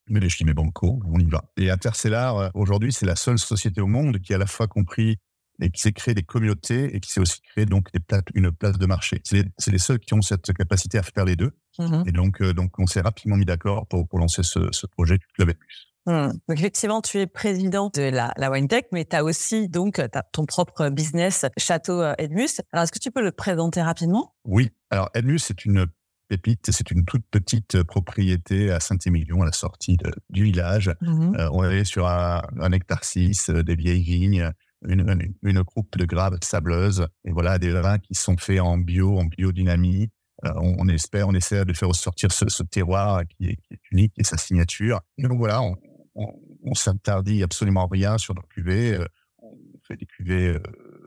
Mais 0.08 0.28
je 0.28 0.38
dis, 0.38 0.46
mais 0.46 0.54
banco, 0.54 1.02
on 1.06 1.20
y 1.20 1.26
va. 1.26 1.44
Et 1.58 1.70
Intercellar, 1.70 2.38
euh, 2.38 2.50
aujourd'hui, 2.54 2.94
c'est 2.94 3.06
la 3.06 3.16
seule 3.16 3.40
société 3.40 3.82
au 3.82 3.88
monde 3.88 4.20
qui 4.20 4.34
a 4.34 4.36
à 4.36 4.40
la 4.40 4.46
fois 4.46 4.68
compris 4.68 5.18
et 5.60 5.70
qui 5.70 5.82
s'est 5.82 5.94
créé 5.94 6.14
des 6.14 6.24
communautés 6.24 6.96
et 6.96 7.00
qui 7.00 7.12
s'est 7.12 7.22
aussi 7.22 7.42
créé 7.42 7.66
donc 7.66 7.92
des 7.94 8.02
une 8.36 8.52
place 8.52 8.78
de 8.78 8.86
marché. 8.86 9.22
C'est 9.24 9.48
les, 9.68 9.78
seuls 9.78 10.00
qui 10.00 10.14
ont 10.14 10.22
cette 10.22 10.54
capacité 10.54 10.98
à 10.98 11.04
faire 11.04 11.26
les 11.26 11.36
deux. 11.36 11.52
Mmh 11.80 12.04
et 12.08 12.12
donc, 12.12 12.42
euh, 12.42 12.54
donc 12.54 12.78
on 12.80 12.88
s'est 12.88 13.02
rapidement 13.02 13.36
mis 13.36 13.46
d'accord 13.46 13.88
pour, 13.88 14.08
pour 14.08 14.20
lancer 14.20 14.44
ce, 14.44 14.72
ce 14.72 14.86
projet 14.86 15.20
Club 15.34 15.54
Plus. 15.54 15.95
Mmh. 16.06 16.28
Donc 16.48 16.60
effectivement, 16.60 17.02
tu 17.02 17.18
es 17.18 17.28
président 17.28 17.90
de 17.94 18.04
la, 18.04 18.32
la 18.38 18.52
WineTech, 18.52 18.88
mais 18.92 19.06
tu 19.06 19.16
as 19.16 19.24
aussi 19.24 19.68
donc 19.70 20.00
as 20.00 20.10
ton 20.32 20.46
propre 20.46 20.90
business 20.90 21.46
Château 21.58 22.02
euh, 22.02 22.14
Edmus. 22.18 22.62
Alors 22.72 22.84
est-ce 22.84 22.92
que 22.92 23.00
tu 23.00 23.12
peux 23.12 23.24
le 23.24 23.32
présenter 23.32 23.82
rapidement? 23.82 24.34
Oui. 24.46 24.70
Alors 24.92 25.10
Edmus, 25.16 25.40
c'est 25.40 25.66
une 25.66 25.88
pépite, 26.28 26.72
c'est 26.72 26.92
une 26.92 27.06
toute 27.06 27.26
petite 27.30 27.84
propriété 27.84 28.72
à 28.72 28.80
Saint-Émilion, 28.80 29.42
à 29.42 29.46
la 29.46 29.52
sortie 29.52 29.98
du 30.30 30.44
village. 30.44 30.92
Mmh 31.02 31.36
euh, 31.38 31.50
on 31.52 31.64
est 31.64 31.86
sur 31.86 32.08
un, 32.08 32.72
hectare 32.72 33.04
6, 33.04 33.50
euh, 33.50 33.64
des 33.64 33.76
vieilles 33.76 34.04
vignes, 34.04 34.52
une, 34.88 35.34
une, 35.44 35.64
de 35.98 36.06
graves 36.06 36.38
sableuses, 36.44 37.08
et 37.26 37.32
voilà, 37.32 37.58
des 37.58 37.72
vins 37.72 37.98
qui 37.98 38.14
sont 38.14 38.38
faits 38.38 38.60
en 38.60 38.78
bio, 38.78 39.18
en 39.18 39.26
biodynamie. 39.26 40.10
on, 40.44 40.88
espère, 40.90 41.28
on 41.28 41.34
essaie 41.34 41.66
de 41.66 41.74
faire 41.74 41.88
ressortir 41.88 42.32
ce, 42.32 42.48
ce 42.50 42.62
terroir 42.62 43.24
qui 43.26 43.50
est, 43.50 43.56
qui 43.56 43.74
est, 43.74 43.80
unique 43.92 44.14
et 44.18 44.24
sa 44.24 44.38
signature. 44.38 45.02
Et 45.18 45.24
donc 45.24 45.38
voilà, 45.40 45.62
on, 45.64 45.76
on, 46.16 46.74
s'interdit 46.74 47.44
absolument 47.44 47.88
rien 47.88 48.18
sur 48.18 48.34
nos 48.36 48.42
cuvées. 48.42 48.96
Euh, 48.96 49.06
on 49.42 49.56
fait 49.84 49.98
des 49.98 50.06
cuvées 50.06 50.48
euh, 50.50 50.60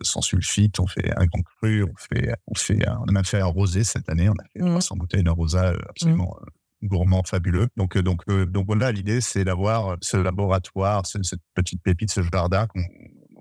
sans 0.03 0.21
sulfite, 0.21 0.79
on 0.81 0.87
fait 0.87 1.13
un 1.17 1.27
grand 1.27 1.43
cru, 1.43 1.83
on 1.83 1.95
fait, 1.97 2.35
on 2.47 2.55
fait, 2.55 2.89
on 2.89 3.05
a 3.05 3.13
même 3.13 3.25
fait 3.25 3.41
un 3.41 3.47
rosé 3.47 3.85
cette 3.85 4.09
année. 4.09 4.29
On 4.29 4.33
a 4.35 4.45
fait 4.53 4.61
300 4.61 4.95
mmh. 4.95 4.99
bouteilles 4.99 5.25
d'un 5.25 5.33
rosa 5.33 5.73
euh, 5.73 5.79
absolument 5.89 6.37
mmh. 6.83 6.87
gourmand, 6.87 7.23
fabuleux. 7.25 7.69
Donc, 7.77 7.99
donc, 7.99 8.25
donc 8.29 8.67
voilà, 8.67 8.93
l'idée, 8.93 9.21
c'est 9.21 9.45
d'avoir 9.45 9.97
ce 10.01 10.17
laboratoire, 10.17 11.05
cette 11.07 11.41
petite 11.55 11.83
pépite, 11.83 12.11
ce 12.11 12.23
jardin 12.23 12.67
qu'on 12.67 12.81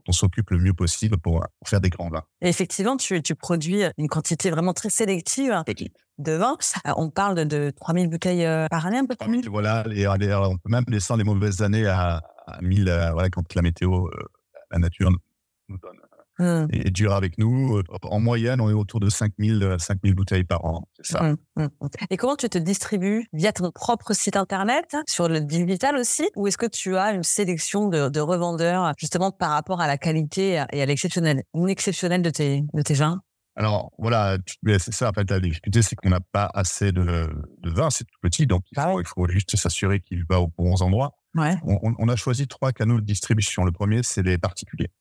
on 0.07 0.11
s'occupe 0.11 0.49
le 0.51 0.59
mieux 0.59 0.73
possible 0.73 1.17
pour, 1.17 1.45
faire 1.65 1.81
des 1.81 1.89
grands 1.89 2.09
vins. 2.09 2.23
effectivement, 2.41 2.97
tu, 2.97 3.21
tu, 3.21 3.35
produis 3.35 3.83
une 3.97 4.07
quantité 4.07 4.49
vraiment 4.49 4.73
très 4.73 4.89
sélective 4.89 5.53
de 6.17 6.31
vin. 6.33 6.57
Euh, 6.85 6.91
on 6.97 7.09
parle 7.09 7.45
de 7.45 7.71
3000 7.71 8.09
bouteilles 8.09 8.45
euh, 8.45 8.67
par 8.69 8.85
année, 8.85 8.97
un 8.97 9.05
peu 9.05 9.15
plus. 9.15 9.47
Voilà, 9.47 9.83
on 9.85 10.57
peut 10.57 10.69
même 10.69 10.85
descendre 10.87 11.19
les 11.19 11.23
mauvaises 11.23 11.61
années 11.61 11.87
à, 11.87 12.21
1000, 12.61 12.87
euh, 12.87 13.11
voilà, 13.11 13.29
quand 13.29 13.53
la 13.55 13.61
météo, 13.61 14.07
la 14.71 14.79
nature 14.79 15.11
nous 15.69 15.77
donne 15.77 15.97
Mmh. 16.39 16.67
et, 16.71 16.91
dur 16.91 17.13
avec 17.13 17.37
nous. 17.37 17.81
En 18.03 18.19
moyenne, 18.19 18.61
on 18.61 18.69
est 18.69 18.73
autour 18.73 18.99
de 18.99 19.09
5000, 19.09 19.77
5000 19.79 20.13
bouteilles 20.13 20.43
par 20.43 20.65
an. 20.65 20.87
C'est 21.01 21.13
ça. 21.13 21.23
Mmh, 21.23 21.37
mmh, 21.55 21.67
et 22.11 22.17
comment 22.17 22.35
tu 22.35 22.47
te 22.47 22.57
distribues? 22.57 23.27
Via 23.33 23.51
ton 23.51 23.71
propre 23.71 24.13
site 24.13 24.35
internet, 24.35 24.95
sur 25.07 25.27
le 25.27 25.41
digital 25.41 25.95
aussi, 25.97 26.29
ou 26.35 26.47
est-ce 26.47 26.57
que 26.57 26.67
tu 26.67 26.95
as 26.95 27.11
une 27.13 27.23
sélection 27.23 27.87
de, 27.89 28.19
revendeurs 28.19 28.93
justement 28.97 29.31
par 29.31 29.51
rapport 29.51 29.79
à 29.79 29.87
la 29.87 29.97
qualité 29.97 30.63
et 30.71 30.81
à 30.81 30.85
l'exceptionnel, 30.85 31.43
exceptionnel 31.67 32.21
de 32.21 32.29
tes, 32.29 32.63
de 32.73 32.81
tes 32.81 32.93
vins? 32.93 33.21
Alors 33.57 33.91
voilà, 33.97 34.37
c'est 34.65 34.93
ça 34.93 35.09
en 35.09 35.13
fait 35.13 35.29
la 35.31 35.39
difficulté, 35.39 35.81
c'est 35.81 35.95
qu'on 35.95 36.09
n'a 36.09 36.19
pas 36.19 36.49
assez 36.53 36.91
de, 36.91 37.27
de 37.63 37.69
vin, 37.71 37.89
c'est 37.89 38.03
tout 38.03 38.19
petit, 38.21 38.45
donc 38.45 38.63
il 38.71 38.79
faut, 38.79 39.01
il 39.01 39.07
faut 39.07 39.27
juste 39.27 39.55
s'assurer 39.55 39.99
qu'il 39.99 40.23
va 40.29 40.39
aux 40.39 40.51
bons 40.55 40.83
endroits. 40.83 41.15
on, 41.35 42.07
a 42.07 42.15
choisi 42.15 42.47
trois 42.47 42.71
canaux 42.71 42.99
de 42.99 43.05
distribution. 43.05 43.63
Le 43.63 43.71
premier, 43.71 44.03
c'est 44.03 44.21
les 44.21 44.37
particuliers. 44.37 44.91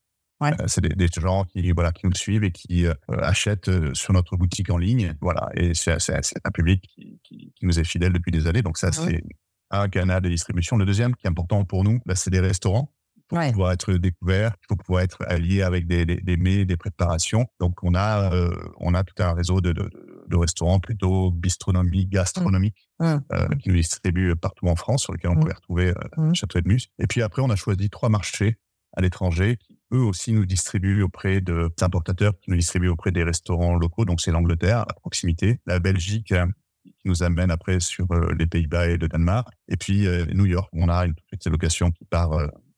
Euh, 0.42 0.50
c'est 0.66 0.82
des, 0.82 1.08
gens 1.08 1.44
qui, 1.44 1.72
voilà, 1.72 1.92
qui 1.92 2.06
nous 2.06 2.14
suivent 2.14 2.44
et 2.44 2.50
qui 2.50 2.86
euh, 2.86 2.94
achètent 3.08 3.68
euh, 3.68 3.94
sur 3.94 4.12
notre 4.12 4.36
boutique 4.36 4.70
en 4.70 4.76
ligne. 4.76 5.14
Voilà. 5.20 5.48
Et 5.54 5.72
c'est 5.74 5.92
un 5.92 6.50
public 6.52 6.88
qui, 7.24 7.54
nous 7.62 7.78
est 7.78 7.84
fidèle 7.84 8.12
depuis 8.12 8.32
des 8.32 8.46
années. 8.46 8.62
Donc, 8.62 8.78
ça, 8.78 8.92
c'est 8.92 9.22
un 9.70 9.88
canal 9.88 10.22
de 10.22 10.28
distribution. 10.28 10.76
Le 10.76 10.84
deuxième, 10.84 11.14
qui 11.16 11.26
est 11.26 11.30
important 11.30 11.64
pour 11.64 11.84
nous, 11.84 12.00
bah, 12.06 12.14
c'est 12.14 12.30
des 12.30 12.40
restaurants. 12.40 12.90
Pour 13.28 13.40
pouvoir 13.40 13.72
être 13.72 13.92
découvert, 13.94 14.54
il 14.62 14.66
faut 14.68 14.76
pouvoir 14.76 15.02
être 15.02 15.24
allié 15.26 15.62
avec 15.62 15.88
des, 15.88 16.04
des, 16.04 16.36
mets, 16.36 16.64
des 16.64 16.76
préparations. 16.76 17.46
Donc, 17.58 17.82
on 17.82 17.96
a, 17.96 18.30
on 18.78 18.94
a 18.94 19.02
tout 19.02 19.20
un 19.20 19.32
réseau 19.32 19.60
de, 19.60 19.72
de, 19.72 20.36
restaurants 20.36 20.78
plutôt 20.78 21.32
bistronomiques, 21.32 22.10
gastronomiques, 22.10 22.88
mmh. 23.00 23.16
qui 23.58 23.70
nous 23.70 23.74
distribuent 23.74 24.36
partout 24.36 24.68
en 24.68 24.76
France, 24.76 25.02
sur 25.02 25.12
lesquels 25.12 25.32
on 25.32 25.34
mmh. 25.34 25.40
pouvait 25.40 25.54
retrouver 25.54 25.94
mmh. 26.16 26.34
Château 26.34 26.60
de 26.60 26.68
Mus. 26.68 26.88
Et 27.00 27.08
puis 27.08 27.20
après, 27.20 27.42
on 27.42 27.50
a 27.50 27.56
choisi 27.56 27.90
trois 27.90 28.10
marchés 28.10 28.58
à 28.96 29.00
l'étranger 29.00 29.56
qui 29.56 29.75
eux 29.92 30.00
aussi 30.00 30.32
nous 30.32 30.46
distribuent 30.46 31.02
auprès 31.02 31.40
de 31.40 31.70
importateurs 31.80 32.38
qui 32.40 32.50
nous 32.50 32.56
distribuent 32.56 32.88
auprès 32.88 33.12
des 33.12 33.22
restaurants 33.22 33.76
locaux. 33.76 34.04
Donc 34.04 34.20
c'est 34.20 34.30
l'Angleterre 34.30 34.80
à 34.80 34.94
proximité, 34.94 35.60
la 35.66 35.78
Belgique 35.78 36.32
euh, 36.32 36.46
qui 36.84 37.08
nous 37.08 37.22
amène 37.22 37.50
après 37.50 37.80
sur 37.80 38.10
euh, 38.12 38.34
les 38.38 38.46
Pays-Bas 38.46 38.88
et 38.88 38.96
le 38.96 39.08
Danemark, 39.08 39.48
et 39.68 39.76
puis 39.76 40.06
euh, 40.06 40.26
New 40.32 40.46
York. 40.46 40.68
On 40.72 40.88
a 40.88 41.06
une 41.06 41.14
petite 41.30 41.46
location 41.46 41.90
qui 41.90 42.04
part 42.04 42.32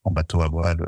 en 0.05 0.11
bateau 0.11 0.43
à 0.43 0.49
voile 0.49 0.79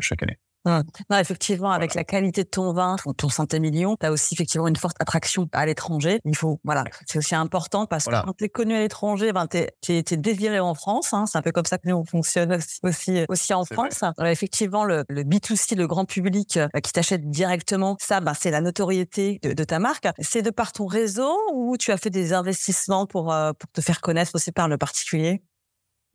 chaque 0.00 0.22
année. 0.22 0.38
Mmh. 0.64 0.80
Non, 1.10 1.18
effectivement, 1.18 1.70
avec 1.70 1.94
la 1.94 2.04
qualité 2.04 2.44
de 2.44 2.48
ton 2.48 2.72
vin, 2.72 2.96
ton 3.16 3.28
Saint-Émilion, 3.28 3.96
tu 3.98 4.06
as 4.06 4.12
aussi 4.12 4.34
effectivement 4.34 4.68
une 4.68 4.76
forte 4.76 4.96
attraction 5.00 5.48
à 5.52 5.66
l'étranger. 5.66 6.20
Il 6.24 6.36
faut, 6.36 6.60
voilà, 6.64 6.84
c'est 7.06 7.18
aussi 7.18 7.34
important 7.34 7.86
parce 7.86 8.04
que 8.04 8.10
quand 8.10 8.36
tu 8.36 8.44
es 8.44 8.48
connu 8.48 8.74
à 8.74 8.80
l'étranger, 8.80 9.32
ben, 9.32 9.46
tu 9.46 9.92
es, 9.92 10.02
désiré 10.16 10.60
en 10.60 10.74
France. 10.74 11.14
Hein, 11.14 11.26
c'est 11.26 11.38
un 11.38 11.42
peu 11.42 11.52
comme 11.52 11.64
ça 11.64 11.78
que 11.78 11.88
nous, 11.88 11.96
on 11.96 12.04
fonctionne 12.04 12.58
aussi, 12.82 13.24
aussi, 13.28 13.54
en 13.54 13.64
France. 13.64 14.02
effectivement, 14.24 14.84
le, 14.84 15.04
le, 15.08 15.22
B2C, 15.22 15.76
le 15.76 15.86
grand 15.86 16.04
public 16.04 16.56
euh, 16.56 16.68
qui 16.82 16.92
t'achète 16.92 17.30
directement, 17.30 17.96
ça, 18.00 18.20
ben, 18.20 18.34
c'est 18.34 18.50
la 18.50 18.60
notoriété 18.60 19.38
de, 19.42 19.64
ta 19.64 19.78
marque. 19.78 20.08
C'est 20.18 20.42
de 20.42 20.50
par 20.50 20.72
ton 20.72 20.86
réseau 20.86 21.34
ou 21.52 21.76
tu 21.76 21.92
as 21.92 21.96
fait 21.96 22.10
des 22.10 22.32
investissements 22.32 23.06
pour, 23.06 23.32
euh, 23.32 23.52
pour 23.52 23.70
te 23.70 23.80
faire 23.80 24.00
connaître 24.00 24.32
aussi 24.34 24.52
par 24.52 24.68
le 24.68 24.78
particulier? 24.78 25.42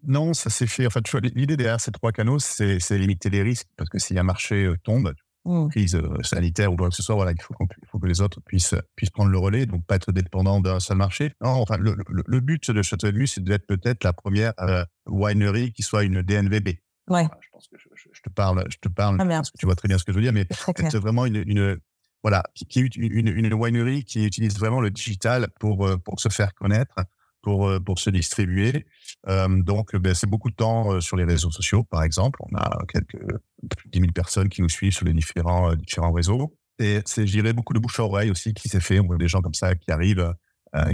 Non, 0.06 0.34
ça 0.34 0.50
s'est 0.50 0.68
fait. 0.68 0.88
En 0.88 0.90
fait, 0.90 1.12
l'idée 1.36 1.58
derrière 1.58 1.80
ces 1.80 1.92
trois 1.92 2.12
canaux, 2.12 2.40
c'est 2.40 2.80
limiter 2.92 3.30
les 3.30 3.42
risques 3.42 3.68
parce 3.78 3.90
que 3.90 4.00
si 4.00 4.18
un 4.18 4.24
marché 4.24 4.66
euh, 4.66 4.78
tombe, 4.84 5.14
mmh. 5.46 5.70
crise 5.70 5.96
euh, 5.96 6.22
sanitaire 6.24 6.72
ou 6.72 6.76
quoi 6.76 6.90
que 6.90 6.96
ce 6.96 7.04
soit, 7.04 7.16
voilà, 7.16 7.32
il 7.32 7.42
faut, 7.42 7.56
faut, 7.88 8.00
que 8.00 8.08
les 8.08 8.22
autres 8.22 8.42
puissent, 8.42 8.76
puissent 8.96 9.12
prendre 9.12 9.32
le 9.32 9.38
relais, 9.38 9.66
donc 9.66 9.86
pas 9.86 9.96
être 9.96 10.12
dépendant 10.12 10.60
d'un 10.60 10.80
seul 10.80 10.98
marché. 10.98 11.34
Non, 11.42 11.50
enfin, 11.50 11.78
le, 11.78 11.96
le, 12.10 12.40
but 12.40 12.72
de 12.72 12.82
Château 12.82 13.12
de 13.12 13.26
c'est 13.26 13.44
d'être 13.44 13.66
peut-être 13.66 14.04
la 14.04 14.14
première 14.14 14.54
euh, 14.60 14.84
winery 15.08 15.72
qui 15.72 15.84
soit 15.84 16.04
une 16.04 16.22
DNVB. 16.22 16.70
Ouais. 17.10 17.28
je 17.42 17.50
pense 17.52 17.68
que 17.68 17.76
je, 17.78 18.22
te 18.22 18.30
parle, 18.30 18.64
je 18.70 18.78
te 18.78 18.88
parle, 18.88 19.18
ah, 19.20 19.26
parce 19.26 19.52
que 19.52 19.58
tu 19.58 19.66
vois 19.66 19.76
très 19.76 19.90
bien 19.90 19.98
ce 19.98 20.06
que 20.06 20.14
je 20.14 20.18
veux 20.18 20.24
dire, 20.24 20.32
mais 20.32 20.48
c'est 20.90 20.96
vraiment 20.96 21.26
une, 21.26 21.44
une 21.46 21.78
voilà, 22.22 22.44
qui, 22.56 22.66
qui 22.66 22.80
une, 22.80 23.28
une, 23.28 23.54
winery 23.54 24.06
qui 24.06 24.24
utilise 24.24 24.58
vraiment 24.58 24.80
le 24.80 24.90
digital 24.90 25.50
pour, 25.60 25.90
pour 26.06 26.22
se 26.22 26.30
faire 26.30 26.54
connaître 26.54 26.96
pour, 27.44 27.68
euh, 27.68 27.80
pour 27.80 28.00
se 28.00 28.10
distribuer. 28.10 28.88
Euh, 29.28 29.62
donc, 29.62 29.96
ben, 29.96 30.16
c'est 30.16 30.28
beaucoup 30.28 30.50
de 30.50 30.56
temps 30.56 30.94
euh, 30.94 31.02
sur 31.02 31.16
les 31.18 31.26
réseaux 31.26 31.52
sociaux, 31.52 31.84
par 31.84 32.02
exemple. 32.02 32.40
On 32.50 32.58
a 32.58 32.80
quelques 32.92 33.22
10 33.92 34.00
000 34.00 34.12
personnes 34.12 34.50
qui 34.50 34.64
nous 34.64 34.70
suivent 34.70 34.94
sur 34.94 35.06
les 35.06 35.14
différents, 35.14 35.76
différents 35.76 36.12
réseaux. 36.12 36.56
Et 36.80 37.02
c'est, 37.06 37.28
je 37.28 37.32
dirais, 37.34 37.54
beaucoup 37.54 37.74
de 37.74 37.80
bouche 37.80 38.00
à 38.00 38.04
oreille 38.04 38.32
aussi 38.32 38.56
qui 38.56 38.68
s'est 38.68 38.80
fait. 38.80 39.00
On 39.00 39.06
voit 39.06 39.18
des 39.18 39.28
gens 39.28 39.42
comme 39.42 39.54
ça 39.54 39.76
qui 39.76 39.92
arrivent, 39.92 40.34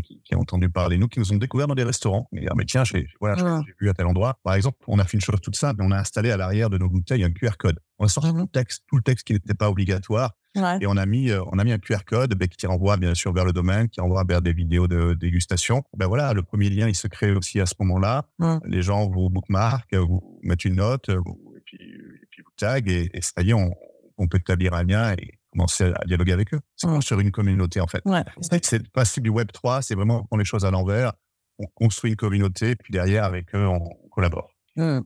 qui, 0.04 0.36
ont 0.36 0.42
entendu 0.42 0.70
parler 0.70 0.98
de 0.98 1.02
nous, 1.02 1.08
qui 1.08 1.20
nous 1.20 1.32
ont 1.34 1.38
découvert 1.38 1.68
dans 1.68 1.76
des 1.76 1.84
restaurants. 1.84 2.28
Et 2.34 2.42
dire, 2.42 2.56
mais 2.56 2.66
tiens, 2.66 2.84
j'ai, 2.84 3.08
voilà, 3.20 3.64
j'ai 3.66 3.74
vu 3.80 3.90
à 3.90 3.94
tel 3.94 4.06
endroit. 4.06 4.40
Par 4.44 4.54
exemple, 4.54 4.78
on 4.88 5.00
a 5.00 5.06
fait 5.06 5.18
une 5.18 5.22
chose 5.22 5.40
toute 5.42 5.56
simple, 5.56 5.82
on 5.84 5.92
a 5.92 5.98
installé 5.98 6.32
à 6.32 6.38
l'arrière 6.38 6.70
de 6.70 6.78
nos 6.78 6.90
bouteilles 6.90 7.24
un 7.24 7.32
QR 7.32 7.58
code. 7.58 7.80
On 7.98 8.06
a 8.06 8.08
sorti 8.08 8.30
mmh 8.30 8.34
tout, 8.34 8.42
le 8.42 8.48
texte, 8.48 8.84
tout 8.88 8.96
le 8.96 9.02
texte 9.02 9.28
qui 9.28 9.34
n'était 9.34 9.54
pas 9.54 9.70
obligatoire. 9.70 10.32
Et 10.56 10.88
on 10.88 10.98
a 10.98 11.06
mis, 11.06 11.30
euh, 11.30 11.44
on 11.52 11.60
a 11.60 11.64
mis 11.64 11.72
un 11.72 11.78
QR 11.78 12.04
code 12.06 12.34
ben, 12.36 12.48
qui 12.48 12.66
renvoie 12.66 12.98
bien 12.98 13.14
sûr 13.14 13.32
vers 13.32 13.46
le 13.46 13.54
domaine, 13.54 13.88
qui 13.88 14.02
renvoie 14.02 14.24
vers 14.28 14.42
des 14.42 14.52
vidéos 14.52 14.88
de 14.88 15.14
dégustation. 15.14 15.84
Ben 15.96 16.08
voilà, 16.08 16.34
le 16.34 16.42
premier 16.42 16.70
lien, 16.70 16.88
il 16.88 16.96
se 16.96 17.08
crée 17.08 17.32
aussi 17.32 17.60
à 17.60 17.66
ce 17.66 17.76
moment-là. 17.80 18.26
Les 18.66 18.82
gens 18.82 19.08
vous 19.10 19.30
bookmark, 19.30 19.94
vous 19.94 20.40
mettent 20.44 20.66
une 20.66 20.76
note, 20.76 21.10
et, 21.10 21.62
puis, 21.66 21.78
et, 21.82 22.26
puis, 22.32 22.42
vous 22.44 22.52
tag, 22.58 22.90
et, 22.90 23.10
et 23.14 23.22
ça 23.22 23.42
y 23.42 23.52
est, 23.52 23.54
on, 23.54 23.74
on, 24.18 24.28
peut 24.28 24.40
établir 24.40 24.74
un 24.74 24.84
lien 24.84 25.14
et 25.14 25.39
commencer 25.52 25.86
à 25.86 26.06
dialoguer 26.06 26.34
avec 26.34 26.54
eux. 26.54 26.60
C'est 26.76 27.02
sur 27.02 27.20
une 27.20 27.32
communauté, 27.32 27.82
en 27.82 27.88
fait. 27.88 28.02
Ouais. 28.06 28.24
C'est 28.62 28.78
le 28.78 28.90
principe 28.92 29.24
du 29.24 29.30
Web 29.30 29.52
3, 29.52 29.82
c'est 29.82 29.96
vraiment 29.96 30.24
prendre 30.24 30.40
les 30.40 30.46
choses 30.46 30.66
à 30.66 30.72
l'envers. 30.72 31.14
On 31.58 31.66
construit 31.66 32.12
une 32.12 32.18
communauté, 32.18 32.76
puis 32.76 32.92
derrière, 32.92 33.26
avec 33.26 33.54
eux, 33.54 33.68
on 33.68 33.80
collabore. 34.12 34.52
Mmh, 34.80 35.02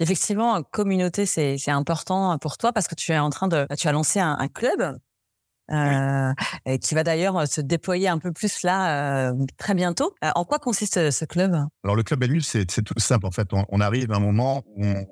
Effectivement, 0.00 0.62
communauté, 0.62 1.24
c'est 1.24 1.70
important 1.70 2.38
pour 2.38 2.58
toi 2.58 2.72
parce 2.72 2.88
que 2.88 2.94
tu 2.94 3.12
es 3.12 3.18
en 3.18 3.30
train 3.30 3.48
de, 3.48 3.66
tu 3.78 3.88
as 3.88 3.92
lancé 3.92 4.20
un, 4.20 4.48
club 4.48 4.98
euh, 5.70 6.32
qui 6.82 6.94
va 6.94 7.04
d'ailleurs 7.04 7.48
se 7.48 7.62
déployer 7.62 8.08
un 8.08 8.18
peu 8.18 8.32
plus 8.32 8.62
là 8.64 9.30
euh, 9.30 9.34
très 9.56 9.74
bientôt. 9.74 10.14
Euh, 10.22 10.30
en 10.34 10.44
quoi 10.44 10.58
consiste 10.58 11.10
ce 11.10 11.24
club? 11.24 11.54
Alors 11.84 11.96
le 11.96 12.02
club 12.02 12.22
Elmul, 12.22 12.42
c'est 12.42 12.66
tout 12.66 12.94
simple 12.98 13.26
en 13.26 13.30
fait. 13.30 13.48
On, 13.52 13.80
arrive 13.80 14.12
à 14.12 14.16
un 14.16 14.20
moment 14.20 14.62
où 14.76 14.84
on 14.84 15.06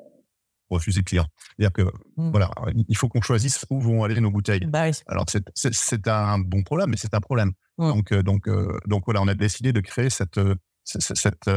refuse 0.73 0.97
les 0.97 1.03
clients. 1.03 1.27
C'est-à-dire 1.57 1.73
que 1.73 1.83
mmh. 2.17 2.31
voilà, 2.31 2.51
il 2.89 2.97
faut 2.97 3.09
qu'on 3.09 3.23
choisisse 3.23 3.65
où 3.71 3.81
vont 3.81 4.05
aller 4.05 4.21
nos 4.21 4.31
bouteilles. 4.31 4.67
Bah 4.67 4.85
Alors 5.07 5.27
c'est 5.55 6.09
un 6.09 6.39
bon 6.39 6.63
problème, 6.63 6.91
mais 6.91 6.97
c'est 6.97 7.15
un 7.15 7.21
problème. 7.21 7.53
Mmh. 7.79 7.89
Donc 7.89 8.15
donc 8.15 8.51
donc 8.87 9.03
voilà, 9.07 9.23
on 9.23 9.29
a 9.29 9.35
décidé 9.35 9.73
de 9.73 9.81
créer 9.81 10.11
cette 10.11 10.41
cette, 10.85 11.51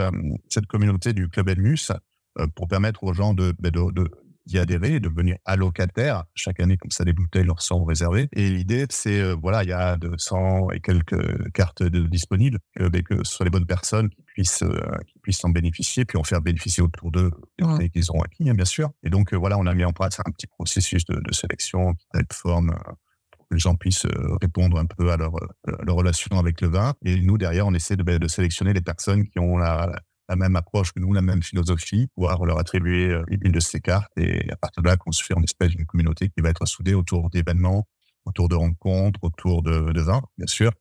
cette 0.50 0.66
communauté 0.68 1.14
du 1.14 1.30
club 1.30 1.50
Elmus 1.50 1.92
euh, 2.40 2.48
pour 2.56 2.68
permettre 2.68 3.04
aux 3.04 3.14
gens 3.14 3.34
de, 3.34 3.56
de, 3.60 3.70
de 3.70 4.12
d'y 4.46 4.60
adhérer, 4.60 5.00
de 5.00 5.10
devenir 5.10 5.38
allocataire. 5.46 6.24
Chaque 6.36 6.60
année, 6.60 6.78
comme 6.78 6.92
ça, 6.92 7.04
des 7.04 7.14
bouteilles 7.14 7.46
leur 7.46 7.62
sont 7.62 7.84
réservées. 7.84 8.28
Et 8.34 8.50
l'idée, 8.50 8.86
c'est, 8.90 9.20
euh, 9.20 9.36
voilà, 9.42 9.64
il 9.64 9.70
y 9.70 9.74
a 9.74 9.98
200 9.98 10.72
et 10.72 10.80
quelques 10.80 11.52
cartes 11.52 11.84
de, 11.84 12.02
disponibles, 12.08 12.60
que, 12.76 12.88
ben, 12.88 13.02
que 13.04 13.24
ce 13.24 13.36
soit 13.36 13.46
les 13.46 13.50
bonnes 13.50 13.66
personnes 13.66 14.10
qui 14.10 14.22
puissent, 14.22 14.64
euh, 14.64 14.80
qui 15.08 15.20
puissent 15.20 15.44
en 15.44 15.50
bénéficier, 15.50 16.06
puis 16.06 16.18
en 16.18 16.24
faire 16.24 16.42
bénéficier 16.42 16.84
autour 16.84 17.12
d'eux 17.12 17.32
des 17.58 17.66
bouteilles 17.66 17.90
qu'ils 17.90 18.12
ont 18.12 18.22
acquis, 18.22 18.50
hein, 18.50 18.54
bien 18.54 18.66
sûr. 18.66 18.92
Et 19.04 19.10
donc, 19.10 19.34
voilà, 19.34 19.58
on 19.58 19.66
a 19.66 19.74
mis 19.74 19.86
en 19.86 19.94
place 19.94 20.20
un 20.20 20.32
petit 20.32 20.48
processus 20.48 21.06
de, 21.06 21.16
de 21.16 21.34
sélection 21.34 21.94
qui 21.94 22.22
forme 22.32 22.76
pour 23.32 23.48
que 23.48 23.56
les 23.56 23.60
gens 23.60 23.76
puissent 23.76 24.08
répondre 24.42 24.78
un 24.78 24.86
peu 24.86 25.12
à 25.12 25.18
leur, 25.18 25.34
leur 25.66 25.96
relation 25.96 26.38
avec 26.38 26.62
le 26.62 26.68
vin. 26.68 26.94
Et 27.04 27.20
nous, 27.20 27.38
derrière, 27.38 27.68
on 27.68 27.74
essaie 27.74 27.96
de, 27.96 28.04
ben, 28.04 28.20
de 28.20 28.28
sélectionner 28.28 28.74
les 28.74 28.82
personnes 28.82 29.28
qui 29.28 29.40
ont 29.40 29.58
la, 29.58 29.92
la 30.30 30.36
même 30.36 30.56
approche 30.56 30.92
que 30.92 31.00
nous, 31.00 31.14
la 31.14 31.22
même 31.22 31.44
philosophie, 31.44 32.08
pouvoir 32.16 32.44
leur 32.46 32.60
attribuer 32.60 33.10
euh, 33.12 33.24
une 33.30 33.52
de 33.52 33.60
ces 33.60 33.80
cartes 33.80 34.12
et 34.18 34.52
à 34.52 34.56
partir 34.56 34.82
de 34.84 34.88
là 34.88 34.98
construire 34.98 35.38
une 35.38 35.44
espèce 35.44 35.70
d'une 35.70 35.86
communauté 35.86 36.30
qui 36.30 36.42
va 36.42 36.50
être 36.50 36.66
soudée 36.66 36.94
autour 36.94 37.30
d'événements, 37.30 37.88
autour 38.26 38.50
de 38.50 38.56
rencontres, 38.56 39.20
autour 39.24 39.62
de, 39.62 39.92
de 39.92 40.02
vins, 40.02 40.24
bien 40.38 40.48
sûr. 40.48 40.72